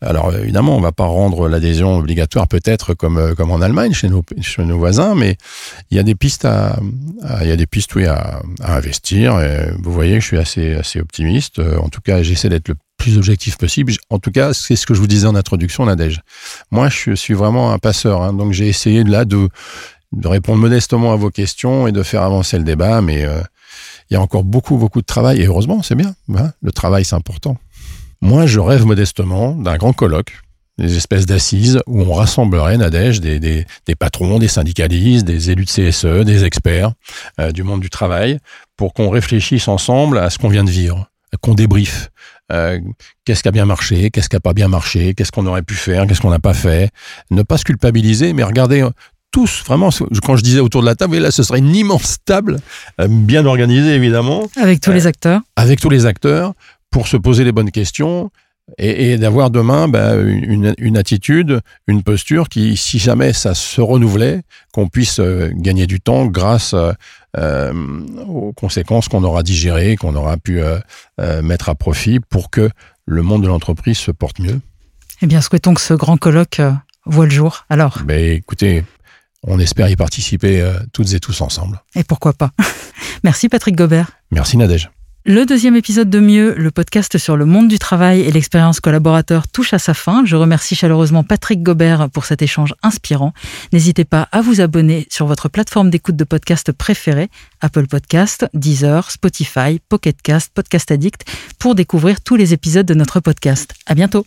alors 0.00 0.34
évidemment, 0.34 0.76
on 0.76 0.80
va 0.80 0.92
pas 0.92 1.06
rendre 1.06 1.48
l'adhésion 1.48 1.96
obligatoire 1.96 2.48
peut-être 2.48 2.94
comme 2.94 3.34
comme 3.34 3.50
en 3.50 3.60
Allemagne 3.60 3.92
chez 3.92 4.08
nos 4.08 4.78
voisins, 4.78 5.14
mais 5.14 5.36
il 5.90 5.96
y 5.96 6.00
a 6.00 6.02
des 6.02 6.14
pistes 6.14 6.44
à, 6.44 6.78
à, 7.22 7.44
investir. 8.76 9.40
Vous 9.82 9.92
voyez, 9.92 10.20
je 10.20 10.26
suis 10.26 10.38
assez 10.38 10.74
assez 10.74 11.00
optimiste. 11.00 11.60
En 11.60 11.88
tout 11.88 12.00
cas, 12.00 12.22
j'essaie 12.22 12.48
d'être 12.48 12.68
le 12.68 12.74
plus 12.98 13.16
objectif 13.16 13.56
possible. 13.56 13.92
En 14.10 14.18
tout 14.18 14.32
cas, 14.32 14.52
c'est 14.52 14.76
ce 14.76 14.84
que 14.84 14.92
je 14.92 15.00
vous 15.00 15.06
disais 15.06 15.26
en 15.26 15.36
introduction, 15.36 15.86
Nadège. 15.86 16.20
Moi, 16.70 16.88
je 16.88 17.14
suis 17.14 17.34
vraiment 17.34 17.72
un 17.72 17.78
passeur, 17.78 18.22
hein, 18.22 18.32
donc 18.32 18.52
j'ai 18.52 18.68
essayé 18.68 19.04
là 19.04 19.24
de, 19.24 19.48
de 20.12 20.28
répondre 20.28 20.58
modestement 20.58 21.12
à 21.12 21.16
vos 21.16 21.30
questions 21.30 21.86
et 21.86 21.92
de 21.92 22.02
faire 22.02 22.22
avancer 22.22 22.58
le 22.58 22.64
débat, 22.64 23.00
mais 23.02 23.24
euh, 23.24 23.40
il 24.10 24.14
y 24.14 24.16
a 24.16 24.20
encore 24.20 24.44
beaucoup, 24.44 24.76
beaucoup 24.76 25.00
de 25.00 25.06
travail, 25.06 25.40
et 25.40 25.46
heureusement, 25.46 25.82
c'est 25.82 25.94
bien. 25.94 26.14
Hein, 26.34 26.52
le 26.62 26.72
travail, 26.72 27.04
c'est 27.04 27.16
important. 27.16 27.56
Moi, 28.20 28.46
je 28.46 28.58
rêve 28.58 28.84
modestement 28.84 29.54
d'un 29.54 29.76
grand 29.76 29.92
colloque, 29.92 30.32
des 30.78 30.96
espèces 30.96 31.26
d'assises 31.26 31.80
où 31.86 32.02
on 32.02 32.14
rassemblerait, 32.14 32.78
Nadège, 32.78 33.20
des, 33.20 33.38
des, 33.38 33.66
des, 33.86 33.94
patrons, 33.94 34.38
des 34.38 34.48
syndicalistes, 34.48 35.26
des 35.26 35.50
élus 35.50 35.66
de 35.66 35.90
CSE, 35.90 36.24
des 36.24 36.44
experts 36.44 36.92
euh, 37.40 37.52
du 37.52 37.62
monde 37.62 37.80
du 37.80 37.90
travail, 37.90 38.38
pour 38.76 38.94
qu'on 38.94 39.10
réfléchisse 39.10 39.68
ensemble 39.68 40.18
à 40.18 40.30
ce 40.30 40.38
qu'on 40.38 40.48
vient 40.48 40.64
de 40.64 40.70
vivre, 40.70 41.10
qu'on 41.42 41.54
débriefe, 41.54 42.10
euh, 42.50 42.80
qu'est-ce 43.24 43.42
qui 43.42 43.48
a 43.48 43.52
bien 43.52 43.66
marché, 43.66 44.10
qu'est-ce 44.10 44.28
qui 44.28 44.36
a 44.36 44.40
pas 44.40 44.54
bien 44.54 44.68
marché, 44.68 45.14
qu'est-ce 45.14 45.32
qu'on 45.32 45.46
aurait 45.46 45.62
pu 45.62 45.74
faire, 45.74 46.06
qu'est-ce 46.06 46.20
qu'on 46.20 46.30
n'a 46.30 46.38
pas 46.38 46.54
fait. 46.54 46.90
Ne 47.30 47.42
pas 47.42 47.58
se 47.58 47.64
culpabiliser, 47.64 48.32
mais 48.32 48.42
regarder 48.42 48.88
tous, 49.30 49.62
vraiment, 49.66 49.90
quand 50.24 50.36
je 50.36 50.42
disais 50.42 50.60
autour 50.60 50.80
de 50.80 50.86
la 50.86 50.94
table, 50.94 51.18
là, 51.18 51.30
ce 51.30 51.42
serait 51.42 51.58
une 51.58 51.74
immense 51.74 52.18
table, 52.24 52.58
euh, 53.00 53.08
bien 53.08 53.46
organisée 53.46 53.94
évidemment. 53.94 54.48
Avec 54.56 54.80
tous 54.80 54.92
les 54.92 55.06
acteurs. 55.06 55.42
Avec 55.56 55.80
tous 55.80 55.90
les 55.90 56.06
acteurs, 56.06 56.54
pour 56.90 57.08
se 57.08 57.16
poser 57.16 57.44
les 57.44 57.52
bonnes 57.52 57.70
questions 57.70 58.30
et, 58.76 59.16
d'avoir 59.16 59.50
demain 59.50 59.88
bah, 59.88 60.14
une, 60.14 60.74
une, 60.76 60.96
attitude, 60.98 61.60
une 61.86 62.02
posture 62.02 62.48
qui, 62.50 62.76
si 62.76 62.98
jamais 62.98 63.32
ça 63.32 63.54
se 63.54 63.80
renouvelait, 63.80 64.42
qu'on 64.72 64.88
puisse 64.88 65.20
gagner 65.54 65.86
du 65.86 66.00
temps 66.00 66.26
grâce 66.26 66.74
euh, 67.36 67.72
aux 68.26 68.52
conséquences 68.54 69.08
qu'on 69.08 69.22
aura 69.22 69.42
digérées, 69.42 69.96
qu'on 69.96 70.16
aura 70.16 70.38
pu 70.38 70.60
euh, 70.62 70.78
euh, 71.20 71.42
mettre 71.42 71.68
à 71.68 71.74
profit 71.74 72.20
pour 72.20 72.48
que 72.48 72.70
le 73.04 73.22
monde 73.22 73.42
de 73.42 73.48
l'entreprise 73.48 73.98
se 73.98 74.10
porte 74.10 74.38
mieux. 74.38 74.60
Eh 75.20 75.26
bien, 75.26 75.42
souhaitons 75.42 75.74
que 75.74 75.82
ce 75.82 75.92
grand 75.92 76.16
colloque 76.16 76.62
voit 77.04 77.26
le 77.26 77.30
jour. 77.30 77.66
Alors 77.68 77.98
ben, 78.04 78.18
Écoutez, 78.18 78.82
on 79.46 79.58
espère 79.58 79.88
y 79.88 79.96
participer 79.96 80.66
toutes 80.92 81.12
et 81.12 81.20
tous 81.20 81.40
ensemble. 81.40 81.82
Et 81.94 82.04
pourquoi 82.04 82.32
pas 82.32 82.50
Merci 83.24 83.48
Patrick 83.48 83.76
Gobert. 83.76 84.10
Merci 84.30 84.56
Nadège. 84.56 84.90
Le 85.30 85.44
deuxième 85.44 85.76
épisode 85.76 86.08
de 86.08 86.20
Mieux, 86.20 86.54
le 86.56 86.70
podcast 86.70 87.18
sur 87.18 87.36
le 87.36 87.44
monde 87.44 87.68
du 87.68 87.78
travail 87.78 88.22
et 88.22 88.30
l'expérience 88.30 88.80
collaborateur 88.80 89.46
touche 89.46 89.74
à 89.74 89.78
sa 89.78 89.92
fin. 89.92 90.24
Je 90.24 90.36
remercie 90.36 90.74
chaleureusement 90.74 91.22
Patrick 91.22 91.62
Gobert 91.62 92.08
pour 92.08 92.24
cet 92.24 92.40
échange 92.40 92.74
inspirant. 92.82 93.34
N'hésitez 93.70 94.06
pas 94.06 94.28
à 94.32 94.40
vous 94.40 94.62
abonner 94.62 95.06
sur 95.10 95.26
votre 95.26 95.50
plateforme 95.50 95.90
d'écoute 95.90 96.16
de 96.16 96.24
podcast 96.24 96.72
préférée, 96.72 97.28
Apple 97.60 97.88
Podcast, 97.88 98.46
Deezer, 98.54 99.10
Spotify, 99.10 99.80
Pocket 99.90 100.22
Cast, 100.22 100.50
Podcast 100.54 100.90
Addict, 100.90 101.26
pour 101.58 101.74
découvrir 101.74 102.22
tous 102.22 102.36
les 102.36 102.54
épisodes 102.54 102.86
de 102.86 102.94
notre 102.94 103.20
podcast. 103.20 103.74
À 103.84 103.94
bientôt. 103.94 104.24